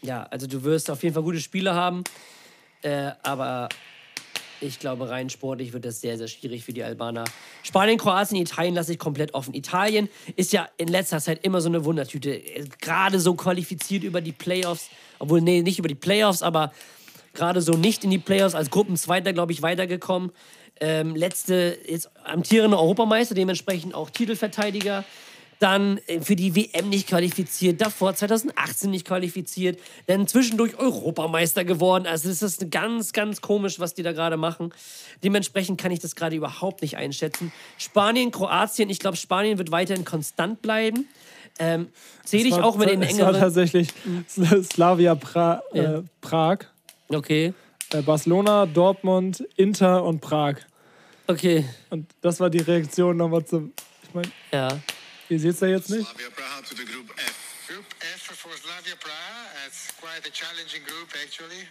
[0.00, 2.04] ja, also du wirst auf jeden Fall gute Spiele haben.
[2.82, 3.68] Äh, aber
[4.60, 7.24] ich glaube, rein sportlich wird das sehr, sehr schwierig für die Albaner.
[7.64, 9.54] Spanien, Kroatien, Italien lasse ich komplett offen.
[9.54, 12.40] Italien ist ja in letzter Zeit immer so eine Wundertüte.
[12.80, 14.90] Gerade so qualifiziert über die Playoffs.
[15.18, 16.72] Obwohl, nee, nicht über die Playoffs, aber
[17.32, 18.54] gerade so nicht in die Playoffs.
[18.54, 20.30] Als Gruppenzweiter, glaube ich, weitergekommen.
[20.80, 25.04] Ähm, letzte ist amtierende Europameister, dementsprechend auch Titelverteidiger.
[25.60, 32.06] Dann äh, für die WM nicht qualifiziert, davor 2018 nicht qualifiziert, dann zwischendurch Europameister geworden.
[32.06, 34.72] Also das ist ganz, ganz komisch, was die da gerade machen.
[35.22, 37.52] Dementsprechend kann ich das gerade überhaupt nicht einschätzen.
[37.78, 41.06] Spanien, Kroatien, ich glaube, Spanien wird weiterhin konstant bleiben.
[41.60, 41.88] Ähm,
[42.24, 43.40] Zähle ich auch mit den Es war engeren.
[43.40, 43.88] tatsächlich
[44.64, 45.98] Slavia pra Ja.
[45.98, 46.58] äh, Prag,
[47.08, 47.54] Okay,
[47.92, 50.56] äh, Barcelona, Dortmund, Inter und Prag.
[51.28, 53.72] okay, Und das war die Reaktion nochmal zum.
[54.02, 54.68] Ich meine, ja.
[55.28, 56.06] Ihr seht es ja jetzt nicht.
[56.08, 57.34] Slavia Praha to the group F.
[57.68, 59.66] Group F for Slavia Praha.
[59.66, 61.66] It's quite a challenging group actually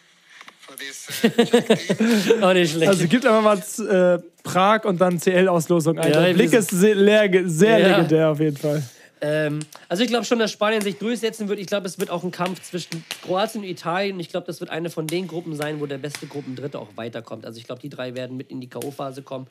[0.59, 1.97] for this uh, Czech
[2.27, 2.43] team.
[2.43, 2.89] Auch nicht schlecht.
[2.89, 6.11] Also gibt einfach mal äh, Prag und dann CL-Auslosung ein.
[6.11, 7.87] Ja, Der Blick ist sehr, leer, sehr Ja.
[7.89, 8.83] legendär auf jeden Fall.
[9.21, 11.57] Ähm, also ich glaube schon, dass Spanien sich durchsetzen wird.
[11.59, 14.19] Ich glaube, es wird auch ein Kampf zwischen Kroatien und Italien.
[14.19, 17.45] Ich glaube, das wird eine von den Gruppen sein, wo der beste Gruppendritte auch weiterkommt.
[17.45, 19.47] Also ich glaube, die drei werden mit in die K.O.-Phase kommen,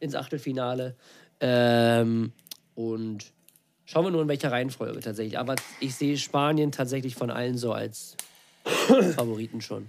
[0.00, 0.96] ins Achtelfinale.
[1.40, 2.32] Ähm,
[2.74, 3.24] und
[3.86, 5.38] schauen wir nur in welcher Reihenfolge tatsächlich.
[5.38, 8.16] Aber ich sehe Spanien tatsächlich von allen so als
[8.64, 9.88] Favoriten schon.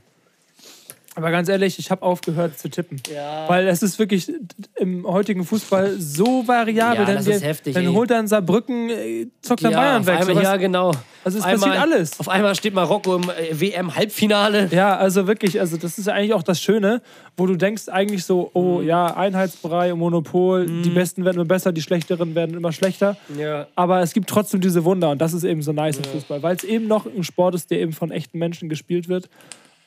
[1.18, 3.02] Aber ganz ehrlich, ich habe aufgehört zu tippen.
[3.14, 3.50] Ja.
[3.50, 4.32] Weil es ist wirklich
[4.76, 7.00] im heutigen Fußball so variabel.
[7.00, 7.92] Ja, dann das ist heftig, Dann ey.
[7.92, 10.20] holt dann Saarbrücken, äh, zockt dann Bayern weg.
[10.22, 10.92] einmal, ja, genau.
[11.24, 12.20] Also es Auf passiert einmal- alles.
[12.20, 14.70] Auf einmal steht Marokko im äh, WM-Halbfinale.
[14.72, 17.02] Ja, also wirklich, also das ist ja eigentlich auch das Schöne,
[17.36, 18.88] wo du denkst eigentlich so, oh Mhm.
[18.88, 23.18] ja, Einheitsbrei, Monopol, die Besten werden immer besser, die Schlechteren werden immer schlechter.
[23.38, 23.66] Ja.
[23.76, 26.56] Aber es gibt trotzdem diese Wunder und das ist eben so nice im Fußball, weil
[26.56, 29.30] es eben noch ein Sport ist, der eben von echten Menschen gespielt wird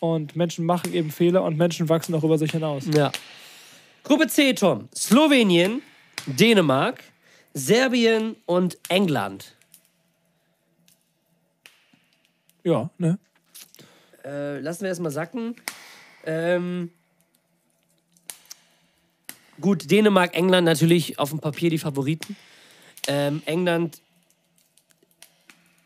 [0.01, 2.85] und Menschen machen eben Fehler und Menschen wachsen auch über sich hinaus.
[2.93, 3.13] Ja.
[4.03, 4.89] Gruppe C, Tom.
[4.97, 5.83] Slowenien,
[6.27, 7.05] Dänemark,
[7.55, 9.55] Serbien und England.
[12.65, 13.19] Ja, ne?
[14.25, 15.57] Äh, lassen wir erstmal sacken.
[16.25, 16.91] Ähm,
[19.61, 22.37] gut, Dänemark, England natürlich auf dem Papier die Favoriten.
[23.07, 24.01] Ähm, England,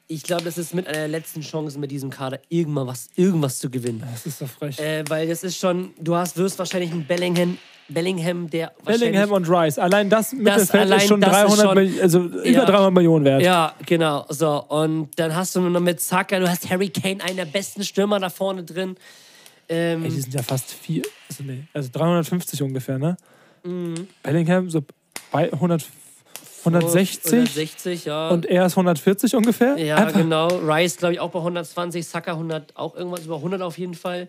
[0.07, 3.59] ich glaube, das ist mit einer der letzten Chancen mit diesem Kader irgendwann was, irgendwas
[3.59, 4.03] zu gewinnen.
[4.13, 4.79] Das ist doch frech.
[4.79, 7.57] Äh, weil das ist schon, du hast, wirst wahrscheinlich einen Bellingham,
[7.89, 12.01] Bellingham, der Bellingham und Rice, allein das Mittelfeld ist schon das ist 300, schon- Milli-
[12.01, 12.65] also über Ja.
[12.65, 13.43] 300 Millionen wert.
[13.43, 14.25] Ja, genau.
[14.31, 17.83] So, und dann hast du noch mit Saka, du hast Harry Kane, einen der besten
[17.85, 18.97] Stürmer da vorne drin.
[19.69, 23.17] Ähm, Ey, die sind ja fast vier, also, nee, also 350 ungefähr, ne?
[23.65, 24.07] Mhm.
[24.23, 24.83] Bellingham so
[25.33, 25.85] bei 100,
[26.67, 28.29] 160 160, ja.
[28.31, 29.77] und er ist 140 ungefähr.
[29.79, 30.49] ja, Einfach- genau.
[30.49, 34.29] Rice, glaube ich, auch bei 120, Saka 100, auch irgendwas über 100 auf jeden Fall.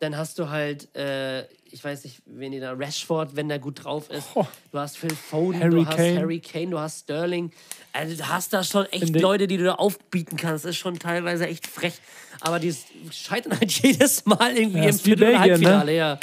[0.00, 3.84] Dann hast du halt, äh, ich weiß nicht, wen die da, Rashford, wenn der gut
[3.84, 4.26] drauf ist.
[4.34, 4.44] Oh.
[4.72, 6.18] Du hast Phil Foden, Harry du hast Kane.
[6.18, 7.52] Harry Kane, du hast Sterling.
[7.92, 10.64] Also du hast da schon echt Finde Leute, die du da aufbieten kannst.
[10.64, 11.94] Das ist schon teilweise echt frech.
[12.40, 12.74] Aber die
[13.12, 15.48] scheitern halt jedes Mal irgendwie Ja, im Viertel- Belgien, ne?
[15.50, 15.94] Halbfinale.
[15.96, 16.18] Ja.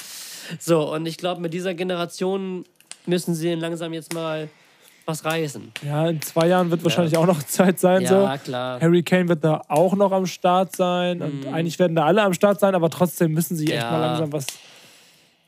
[0.60, 2.66] So, und ich glaube, mit dieser Generation
[3.06, 4.50] müssen sie langsam jetzt mal
[5.12, 5.72] was reißen.
[5.86, 8.02] Ja, in zwei Jahren wird wahrscheinlich auch noch Zeit sein.
[8.04, 8.44] Ja, so.
[8.44, 8.80] klar.
[8.82, 11.22] Harry Kane wird da auch noch am Start sein.
[11.22, 13.82] Und eigentlich werden da alle am Start sein, aber trotzdem müssen sie echt Mhm.
[13.82, 13.92] Ja.
[13.92, 14.48] mal langsam was.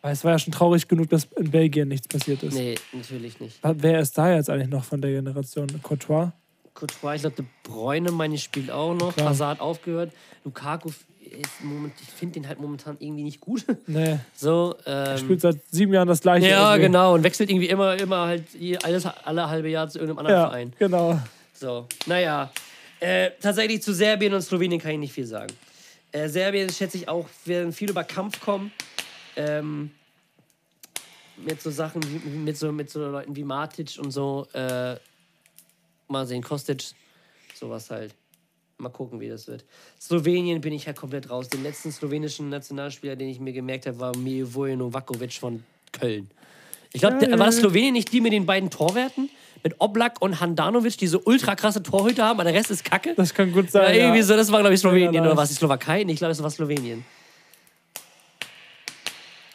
[0.01, 2.53] Weil es war ja schon traurig genug, dass in Belgien nichts passiert ist.
[2.55, 3.57] Nee, natürlich nicht.
[3.63, 5.67] Wer ist da jetzt eigentlich noch von der Generation?
[5.81, 6.31] Courtois?
[6.73, 9.15] Courtois, ich glaube, De Bruyne, meine, spielt auch noch.
[9.15, 9.29] Klar.
[9.29, 10.11] Hazard aufgehört.
[10.43, 10.89] Lukaku
[11.33, 13.65] ist moment, ich finde den halt momentan irgendwie nicht gut.
[13.87, 16.47] Nee, so, ähm, spielt seit sieben Jahren das gleiche.
[16.47, 16.87] ja, irgendwie.
[16.87, 17.13] genau.
[17.13, 18.45] Und wechselt irgendwie immer, immer halt
[18.83, 20.73] alles, alle halbe Jahr zu irgendeinem anderen Ja, Verein.
[20.79, 21.19] genau.
[21.53, 22.51] So, naja.
[22.99, 25.53] Äh, tatsächlich zu Serbien und Slowenien kann ich nicht viel sagen.
[26.11, 28.71] Äh, Serbien, schätze ich auch, werden viel über Kampf kommen.
[29.35, 29.91] Ähm,
[31.37, 34.47] mit so Sachen, wie, mit so, mit so Leuten wie Matic und so.
[34.53, 34.95] Äh,
[36.07, 36.83] mal sehen, Kostic,
[37.55, 38.13] sowas halt.
[38.77, 39.63] Mal gucken, wie das wird.
[40.01, 41.47] Slowenien bin ich ja komplett raus.
[41.47, 46.29] Den letzten slowenischen Nationalspieler, den ich mir gemerkt habe, war Milivoje Novakovic von Köln.
[46.91, 47.61] Ich glaube, Ja, ja, war das ja.
[47.61, 49.29] Slowenien nicht die mit den beiden Torwerten?
[49.63, 53.13] Mit Oblak und Handanovic, die so ultra krasse Torhüter haben, aber der Rest ist kacke?
[53.15, 53.95] Das kann gut ja, sein.
[53.95, 54.23] irgendwie ja.
[54.23, 55.13] so, das war, glaube ich, Slowenien.
[55.13, 56.03] Ja, Oder war es die Slowakei?
[56.03, 57.05] Nee, ich glaube, es war Slowenien.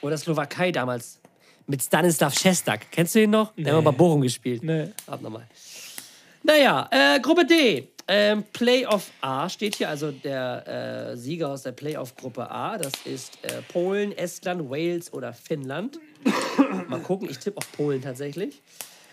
[0.00, 1.20] Oder Slowakei damals.
[1.66, 2.90] Mit Stanislav Šestak.
[2.90, 3.52] Kennst du ihn noch?
[3.56, 4.62] Der hat mal bei Bochum gespielt.
[4.62, 4.88] Nee.
[5.06, 5.46] Abnormal.
[6.42, 7.88] Naja, äh, Gruppe D.
[8.10, 12.78] Ähm, Playoff A steht hier, also der äh, Sieger aus der Playoff-Gruppe A.
[12.78, 15.98] Das ist äh, Polen, Estland, Wales oder Finnland.
[16.88, 18.62] Mal gucken, ich tippe auf Polen tatsächlich.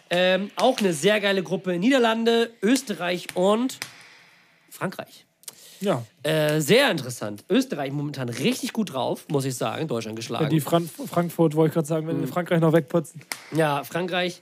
[0.09, 1.77] Ähm, auch eine sehr geile Gruppe.
[1.77, 3.79] Niederlande, Österreich und
[4.69, 5.25] Frankreich.
[5.81, 6.03] Ja.
[6.23, 7.43] Äh, sehr interessant.
[7.49, 9.89] Österreich momentan richtig gut drauf, muss ich sagen.
[9.89, 10.45] Deutschland geschlagen.
[10.45, 12.11] Wenn die Fran Frankfurt, wollte ich gerade sagen, Mhm.
[12.11, 13.21] wenn wir Frankreich noch wegputzen.
[13.51, 14.41] Ja, Frankreich.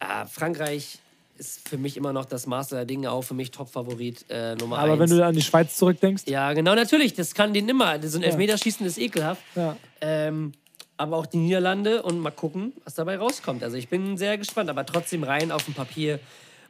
[0.00, 1.00] Ah, Frankreich
[1.38, 4.78] ist für mich immer noch das Maß der Dinge, auch für mich Top-Favorit äh, Nummer
[4.78, 5.00] Aber eins.
[5.00, 7.14] wenn du an die Schweiz zurückdenkst, ja, genau, natürlich.
[7.14, 8.00] Das kann den immer.
[8.06, 9.42] So ein Elfmeterschießen ist ekelhaft.
[9.54, 9.76] ja.
[10.00, 10.52] Ähm,
[11.00, 13.62] aber auch die Niederlande und mal gucken, was dabei rauskommt.
[13.62, 16.18] Also ich bin sehr gespannt, aber trotzdem rein auf dem Papier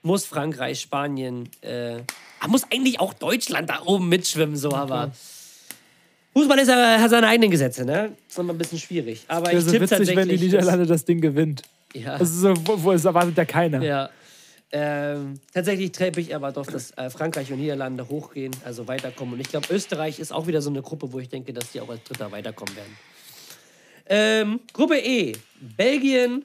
[0.03, 1.97] muss Frankreich, Spanien, äh,
[2.41, 5.13] ah, muss eigentlich auch Deutschland da oben mitschwimmen, so, aber.
[6.35, 8.13] Fußball ist, aber- hat seine eigenen Gesetze, ne?
[8.29, 9.25] ist immer ein bisschen schwierig.
[9.29, 10.17] Aber wäre ich tippe witzig, tatsächlich.
[10.17, 11.63] wenn die Niederlande das Ding gewinnt.
[11.95, 12.19] Das, ja.
[12.19, 13.83] Das ist so, wo, wo es erwartet ja keiner.
[13.83, 14.11] Ja.
[14.71, 19.35] Ähm, tatsächlich treffe ich aber doch, dass äh, Frankreich und Niederlande hochgehen, also weiterkommen.
[19.35, 21.81] Und ich glaube, Österreich ist auch wieder so eine Gruppe, wo ich denke, dass die
[21.81, 22.99] auch als Dritter weiterkommen werden.
[24.07, 25.33] Ähm, Gruppe E:
[25.77, 26.45] Belgien,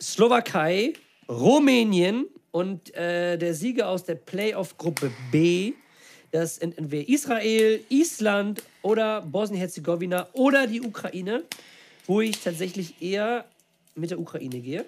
[0.00, 0.92] Slowakei,
[1.28, 5.72] Rumänien und äh, der Sieger aus der Playoff-Gruppe B.
[6.30, 11.44] Das sind entweder Israel, Island oder Bosnien-Herzegowina oder die Ukraine,
[12.06, 13.46] wo ich tatsächlich eher
[13.94, 14.84] mit der Ukraine gehe.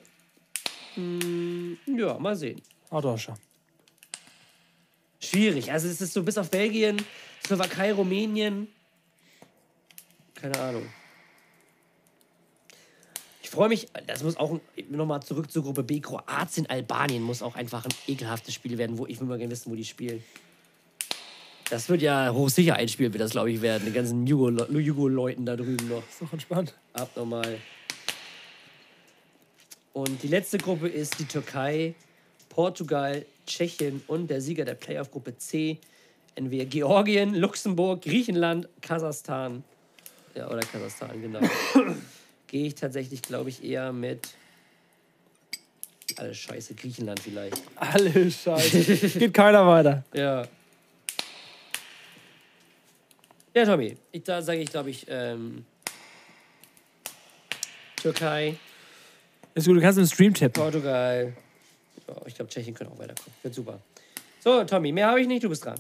[1.01, 2.61] Hm, ja, mal sehen.
[2.91, 3.37] Ardoscher.
[5.21, 5.71] Schwierig.
[5.73, 7.01] Also es ist so bis auf Belgien,
[7.47, 8.69] Slowakei, Rumänien.
[10.35, 10.87] Keine Ahnung.
[13.43, 16.01] Ich freue mich, das muss auch nochmal zurück zur Gruppe B.
[16.01, 19.71] Kroatien, Albanien muss auch einfach ein ekelhaftes Spiel werden, wo ich will mal gerne wissen,
[19.73, 20.23] wo die spielen.
[21.69, 23.85] Das wird ja hochsicher ein Spiel, wird das, glaube ich, werden.
[23.85, 26.03] Den ganzen Jugo- Jugo-Leuten da drüben noch.
[26.09, 26.75] Ist doch entspannt.
[26.93, 27.59] Abnormal.
[29.93, 31.95] Und die letzte Gruppe ist die Türkei,
[32.49, 35.79] Portugal, Tschechien und der Sieger der Playoff-Gruppe C.
[36.37, 39.65] Entweder Georgien, Luxemburg, Griechenland, Kasachstan.
[40.35, 41.41] Ja, oder Kasachstan, genau.
[42.47, 44.29] Gehe ich tatsächlich, glaube ich, eher mit.
[46.17, 47.61] Alles scheiße, Griechenland vielleicht.
[47.77, 49.19] Alle Scheiße.
[49.19, 50.05] Geht keiner weiter.
[50.15, 50.47] Ja.
[53.53, 55.65] Ja, Tommy, ich, da sage ich, glaube ich, ähm,
[57.97, 58.57] Türkei,
[59.55, 60.63] Ist gut, du kannst im Stream tippen.
[60.63, 61.33] Portugal.
[62.27, 63.35] Ich glaube, Tschechien können auch weiterkommen.
[63.43, 63.81] Wird super.
[64.41, 65.79] So, Tommy, mehr habe ich nicht, du bist dran.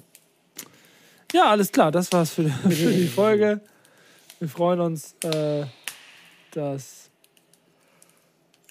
[1.33, 3.61] Ja, alles klar, das war's für, für die Folge.
[4.39, 5.64] Wir freuen uns, äh,
[6.53, 7.11] dass.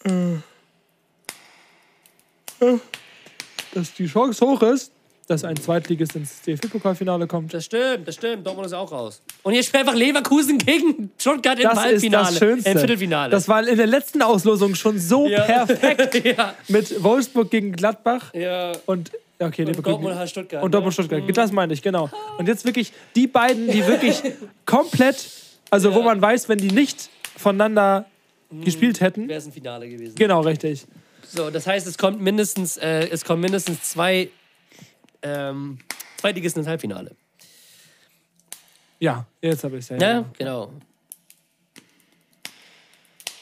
[0.04, 0.36] Äh,
[2.62, 2.80] äh,
[3.74, 4.91] dass die Chance hoch ist,
[5.30, 7.53] dass ein Zweitligist ins DFB-Pokalfinale kommt.
[7.53, 8.45] Das stimmt, das stimmt.
[8.45, 9.21] Dortmund ist auch raus.
[9.43, 12.25] Und jetzt spielt einfach Leverkusen gegen Stuttgart im Das ist Halbfinale.
[12.30, 12.69] das Schönste.
[12.71, 13.30] Im Viertelfinale.
[13.32, 15.43] Das war in der letzten Auslosung schon so Ja.
[15.45, 16.25] perfekt.
[16.38, 16.55] ja.
[16.67, 18.71] Mit Wolfsburg gegen Gladbach ja.
[18.88, 21.03] und ja, okay, Leverkusen- Dortmund hat Stuttgart, Und Dortmund ne?
[21.05, 21.38] Stuttgart.
[21.38, 22.09] Das meine ich, genau.
[22.38, 24.21] Und jetzt wirklich die beiden, die wirklich
[24.65, 25.27] komplett,
[25.69, 28.05] also wo man weiß, wenn die nicht voneinander
[28.63, 29.27] gespielt hätten.
[29.30, 30.15] Wäre es ein Finale gewesen.
[30.15, 30.86] Genau, richtig.
[31.32, 34.30] So, das heißt, es kommt mindestens, äh, es kommen mindestens zwei
[35.22, 35.80] ähm,
[36.17, 37.15] Zweitligisten ins Halbfinale.
[38.99, 39.97] Ja, jetzt habe ich es ja.
[39.97, 40.74] Ja, genau.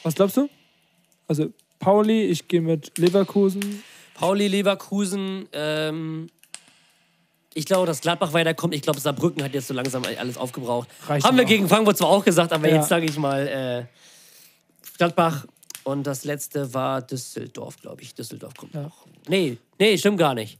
[0.02, 0.48] Was glaubst du?
[1.26, 3.82] Also Pauli, ich gehe mit Leverkusen.
[4.14, 6.28] Pauli Leverkusen, ähm,
[7.54, 8.74] ich glaube, dass Gladbach weiterkommt.
[8.74, 10.88] Ich glaube, Saarbrücken hat jetzt so langsam alles aufgebraucht.
[11.06, 11.48] Reicht Haben wir auch.
[11.48, 12.76] gegen Frankfurt zwar auch gesagt, aber Ja.
[12.76, 13.84] jetzt sage ich mal äh,
[14.96, 15.46] Gladbach.
[15.84, 18.14] Und das letzte war Düsseldorf, glaube ich.
[18.14, 19.06] Düsseldorf kommt noch.
[19.28, 20.58] Nee, nee, stimmt gar nicht.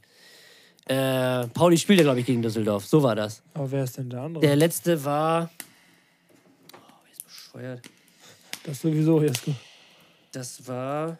[0.89, 2.83] Äh, Pauli spielt ja, glaube ich, gegen Düsseldorf.
[2.83, 3.43] So war das.
[3.53, 4.41] Aber wer ist denn der andere?
[4.43, 5.51] Der letzte war.
[6.73, 7.81] Oh, ist bescheuert.
[8.63, 9.43] das sowieso jetzt.
[10.31, 11.15] Das war.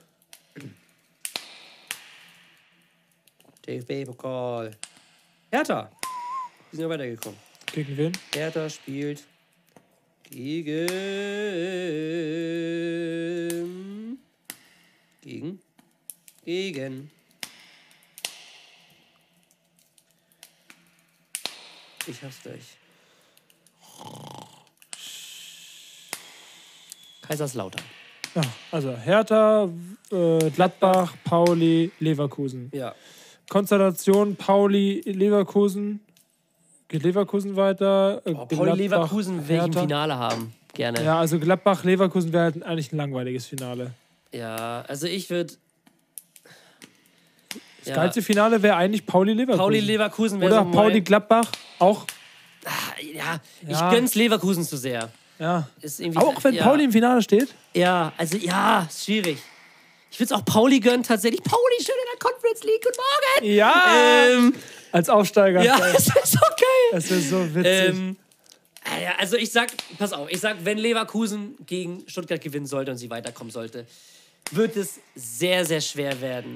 [3.67, 4.71] DFB-Pokal.
[5.51, 5.91] Hertha.
[6.71, 7.37] Die sind ja weitergekommen.
[7.71, 8.13] Gegen wen?
[8.33, 9.23] Hertha spielt
[10.31, 10.87] gegen.
[15.21, 15.59] Gegen.
[16.43, 17.18] Gegen.
[22.09, 22.63] Ich hab's gleich.
[27.21, 27.83] Kaiserslautern.
[28.35, 28.41] Ja,
[28.71, 29.69] also Hertha,
[30.11, 32.71] äh, Gladbach, Pauli, Leverkusen.
[32.73, 32.93] Ja.
[33.49, 35.99] Konstellation Pauli, Leverkusen.
[36.87, 38.21] Geht Leverkusen weiter?
[38.25, 39.73] Äh, Oh, Pauli Leverkusen will ich im.
[39.73, 40.53] Finale haben.
[40.73, 41.03] Gerne.
[41.03, 43.91] Ja, also Gladbach, Leverkusen wäre halt eigentlich ein langweiliges Finale.
[44.31, 45.53] Ja, also ich würde.
[47.85, 49.59] Das geilste Finale wäre eigentlich Pauli, Leverkusen.
[49.59, 51.49] Pauli Leverkusen wäre Oder so Pauli, Gladbach,
[51.79, 52.05] auch.
[53.13, 53.89] Ja, ich Ja.
[53.91, 55.11] gönn's Leverkusen zu sehr.
[55.39, 55.67] Ja.
[55.81, 57.53] Ist Auch wenn ja, Pauli im Finale steht?
[57.73, 59.37] Ja, also ja, ist schwierig.
[60.11, 61.41] Ich würde es auch Pauli gönnen, tatsächlich.
[61.43, 62.83] Pauli, schön in der Conference League.
[62.83, 63.55] Guten Morgen!
[63.55, 64.27] Ja!
[64.31, 64.55] Ähm,
[64.91, 65.63] Als Aufsteiger.
[65.63, 66.89] ja, das wäre so geil.
[66.91, 67.65] Das wäre so witzig.
[67.89, 68.17] Ähm,
[69.01, 72.97] ja, also ich sag, pass auf, ich sag, wenn Leverkusen gegen Stuttgart gewinnen sollte und
[72.97, 73.85] sie weiterkommen sollte,
[74.51, 76.55] wird es sehr, sehr schwer werden,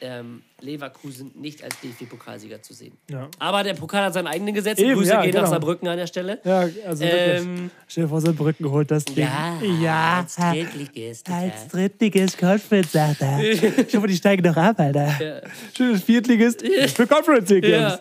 [0.00, 2.96] ähm, Leverkusen nicht als DFB-Pokalsieger zu sehen.
[3.10, 3.28] Ja.
[3.38, 4.82] Aber der Pokal hat seine eigenen Gesetze.
[4.82, 5.50] Eben, Grüße ja, gehen nach genau.
[5.50, 6.40] Saarbrücken an der Stelle.
[6.44, 7.40] ja, also wirklich.
[7.40, 9.18] Ähm, Stell dir vor, Saarbrücken holt das Ding.
[9.18, 10.18] ja, Ja.
[10.20, 11.30] als Drittligist.
[11.30, 13.40] Als drittliges Conference, sagt er.
[13.40, 15.42] Ich hoffe, die steigen noch ab, Alter.
[15.76, 16.62] Schönes Viertligist
[16.94, 17.64] für Conference League.
[17.66, 18.00] Ja.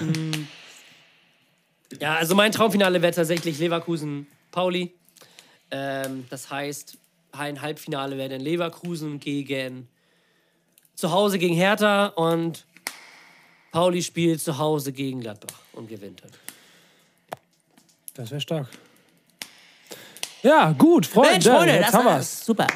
[0.00, 0.46] Mm.
[2.00, 4.92] ja, also mein Traumfinale wäre tatsächlich Leverkusen-Pauli.
[5.70, 6.98] Ähm, das heißt,
[7.32, 9.88] ein Halbfinale wäre dann Leverkusen gegen
[10.96, 12.64] zu Hause gegen Hertha und
[13.70, 16.32] Pauli spielt zu Hause gegen Gladbach und gewinnt dann.
[18.14, 18.66] Das wäre stark.
[20.42, 21.32] Ja, gut, Freunde.
[21.32, 22.16] Mensch, Freunde, jetzt das haben war's.
[22.18, 22.46] wir's.
[22.46, 22.66] Super.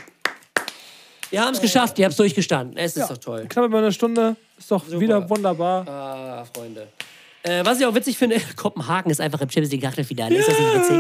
[1.31, 2.77] Wir haben es geschafft, ihr habt es durchgestanden.
[2.77, 3.47] Es ist doch toll.
[3.49, 4.37] Knapp über eine Stunde.
[4.59, 5.89] Ist doch wieder wunderbar.
[5.89, 6.89] Ah, Freunde.
[7.43, 10.35] Äh, was ich auch witzig finde, Kopenhagen ist einfach im Champions League Achtelfinale.
[10.37, 10.97] Ist das nicht witzig?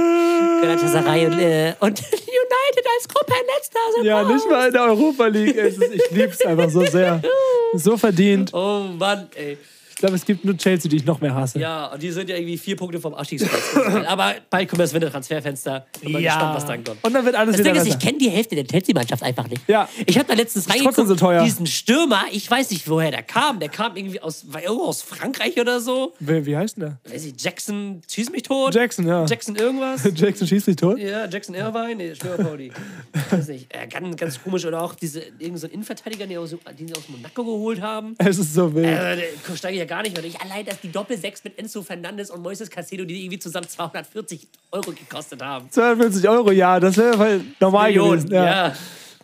[0.61, 4.05] Galatasaray und, äh, und United als Gruppenletzter sind.
[4.05, 4.33] Ja, raus.
[4.33, 5.57] nicht mal in der Europa League.
[5.57, 7.21] Es ist, ich lieb's einfach so sehr.
[7.73, 8.53] So verdient.
[8.53, 9.57] Oh Mann, ey.
[10.01, 11.59] Glaube, es gibt nur Chelsea, die ich noch mehr hasse.
[11.59, 13.77] Ja, und die sind ja irgendwie vier Punkte vom Abstiegsplatz.
[14.07, 15.87] Aber bald kommt das Wintertransferfenster.
[16.03, 16.35] Mal Ja.
[16.35, 17.05] gespannt, was dann kommt.
[17.05, 19.49] Und dann wird alles Das wieder Ding ist, ich kenne die Hälfte der Chelsea-Mannschaft einfach
[19.49, 19.63] nicht.
[19.69, 19.89] Ja.
[20.07, 21.45] Ich habe da letztens reingeguckt, so teuer.
[21.45, 23.61] diesen Stürmer, ich weiß nicht, woher der kam.
[23.61, 26.13] Der kam irgendwie aus, irgendwo aus Frankreich oder so.
[26.21, 28.75] Wer, wie heißt denn Weiß ich, Jackson, schieß mich tot.
[28.75, 29.25] Jackson, ja.
[29.27, 30.03] Jackson irgendwas.
[30.03, 30.13] der?
[30.15, 30.99] Jackson schießt sich tot?
[30.99, 32.73] Ja, Jackson Irvine, nee, Stürmer Pauli.
[33.31, 33.67] weiß nicht.
[33.75, 34.65] Äh, ganz, ganz komisch.
[34.65, 38.15] Oder auch diese, irgend so Innenverteidiger, den, sie aus Monaco geholt haben.
[38.19, 38.87] Es ist so wild.
[38.87, 39.19] Äh,
[39.55, 40.41] steige ich ja gar nicht mehr durch.
[40.41, 44.93] Allein, dass die Doppel-6 mit Enzo Fernandes und Moises Casedo, die irgendwie zusammen 240 Euro
[44.93, 45.71] gekostet haben.
[45.71, 48.33] 250 Euro, ja, das wäre normal Millionen, gewesen.
[48.35, 48.45] Ja.
[48.69, 48.77] ja.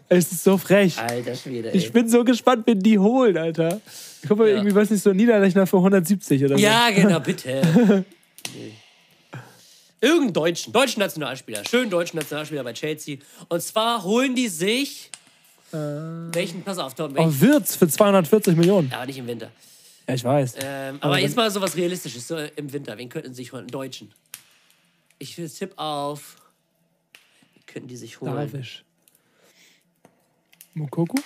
[0.09, 0.99] Es ist so frech.
[0.99, 1.77] Alter Schwede, ey.
[1.77, 3.81] Ich bin so gespannt, wenn die holen, Alter.
[4.23, 4.57] Ich hoffe, Ja.
[4.57, 6.63] irgendwie, weiß nicht, so ein Niederlechner für 170 oder so.
[6.63, 8.05] Ja, genau, bitte.
[8.55, 8.73] Nee.
[10.01, 13.17] Irgendeinen deutschen, deutschen Nationalspieler, schönen deutschen Nationalspieler bei Chelsea.
[13.49, 15.11] Und zwar holen die sich.
[15.73, 18.91] welchen, pass auf, Tom, welchen, Oh, Wirtz für 240 Millionen.
[18.91, 19.51] ja, nicht im Winter.
[20.09, 20.55] Ja, ich weiß.
[20.61, 22.97] Ähm, Aber aber jetzt mal so was Realistisches, so im Winter.
[22.97, 23.63] Wen könnten sie sich holen?
[23.63, 24.13] Einen Deutschen.
[25.19, 26.37] Ich tipp auf.
[27.55, 28.35] Wen könnten die sich holen?
[28.35, 28.85] Darvish.
[30.75, 31.19] Mokoko?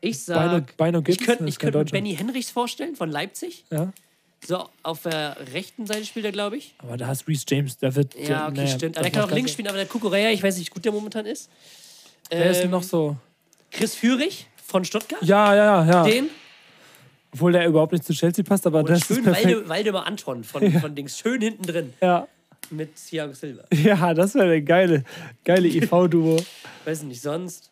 [0.00, 0.76] Ich Beino, sag.
[0.76, 1.92] Beino ich könnte Das ich könnte mir Deutscher.
[1.92, 3.64] Benny Henrichs vorstellen von Leipzig.
[3.70, 3.92] Ja.
[4.44, 6.74] So, auf der rechten Seite spielt er, glaube ich.
[6.78, 8.14] Aber da hast Reese James, der wird.
[8.14, 8.96] Ja, okay, nee, stimmt.
[8.96, 10.92] Aber der kann auch links spielen, aber der Kukureya, ich weiß nicht, wie gut der
[10.92, 11.50] momentan ist.
[12.30, 13.16] Wer ist denn Ähm, noch so?
[13.70, 15.22] Chris Führig von Stuttgart.
[15.22, 15.84] Ja, ja.
[15.84, 16.02] ja.
[16.04, 16.30] Den.
[17.36, 19.46] Obwohl der überhaupt nicht zu Chelsea passt, aber Und das ist schön perfekt.
[19.46, 21.18] Walde, Waldemar Anton von, von Dings.
[21.18, 21.92] Schön hinten drin.
[22.00, 22.26] Ja.
[22.70, 23.64] Mit Thiago Silva.
[23.74, 25.04] ja, das wäre eine geile,
[25.44, 26.42] geile IV-Duo.
[26.86, 27.70] Weiß nicht, sonst.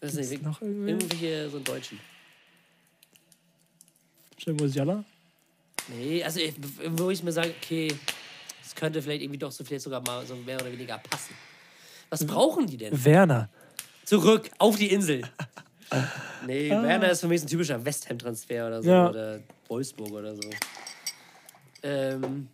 [0.00, 0.90] Weiß nicht, Gibt's noch irgendwie?
[0.90, 2.00] irgendwelche so einen Deutschen.
[4.38, 5.04] Schnell Musiala.
[5.88, 6.40] Nee, also
[6.92, 7.88] wo ich mir sage, okay,
[8.62, 11.34] das könnte vielleicht irgendwie doch so vielleicht sogar mal so mehr oder weniger passen.
[12.08, 13.04] Was brauchen die denn?
[13.04, 13.50] Werner.
[14.04, 15.22] Zurück auf die Insel.
[16.46, 18.88] Nee, Werner ist für mich ein typischer West Ham-Transfer oder so.
[18.88, 19.08] Ja.
[19.08, 20.50] Oder Wolfsburg oder so.
[21.82, 22.48] Ähm.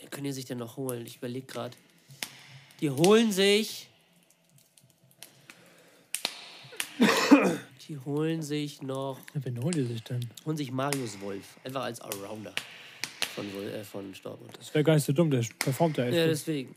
[0.00, 1.04] Wen können die sich denn noch holen?
[1.06, 1.76] Ich überlege gerade.
[2.80, 3.88] Die holen sich.
[7.88, 9.18] Die holen sich noch.
[9.34, 10.26] Ja, wen holen die sich denn?
[10.46, 11.58] Holen sich Marius Wolf.
[11.64, 12.54] Einfach als Allrounder
[13.34, 14.56] von, äh, von Dortmund.
[14.58, 16.16] Das wäre gar nicht so dumm, der performt ja echt.
[16.16, 16.74] Ja, deswegen.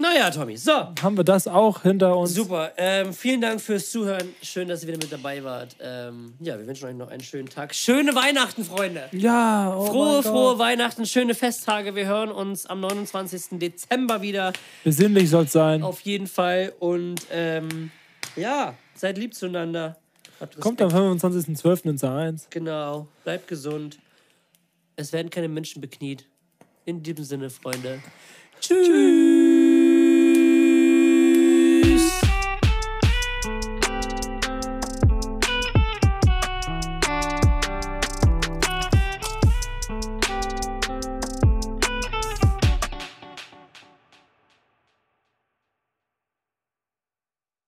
[0.00, 0.56] Naja, Tommy.
[0.56, 0.72] So,
[1.02, 2.32] Haben wir das auch hinter uns?
[2.32, 2.70] Super.
[2.76, 4.32] Ähm, vielen Dank fürs Zuhören.
[4.42, 5.74] Schön, dass ihr wieder mit dabei wart.
[5.80, 7.74] Ähm, ja, wir wünschen euch noch einen schönen Tag.
[7.74, 9.08] Schöne Weihnachten, Freunde.
[9.10, 10.58] Ja, oh Frohe, frohe.
[10.60, 11.96] Weihnachten, schöne Festtage.
[11.96, 13.58] Wir hören uns am 29.
[13.58, 14.52] Dezember wieder.
[14.84, 15.82] Besinnlich soll es sein.
[15.82, 16.74] Auf jeden Fall.
[16.78, 17.90] Und ähm,
[18.36, 19.96] ja, seid lieb zueinander.
[20.60, 21.34] Kommt am Respekt.
[21.60, 21.90] 25.12.
[21.90, 22.46] ins A1.
[22.50, 23.08] Genau.
[23.24, 23.98] Bleibt gesund.
[24.94, 26.24] Es werden keine Menschen bekniet.
[26.84, 27.98] In diesem Sinne, Freunde.
[28.60, 29.67] Tschüss.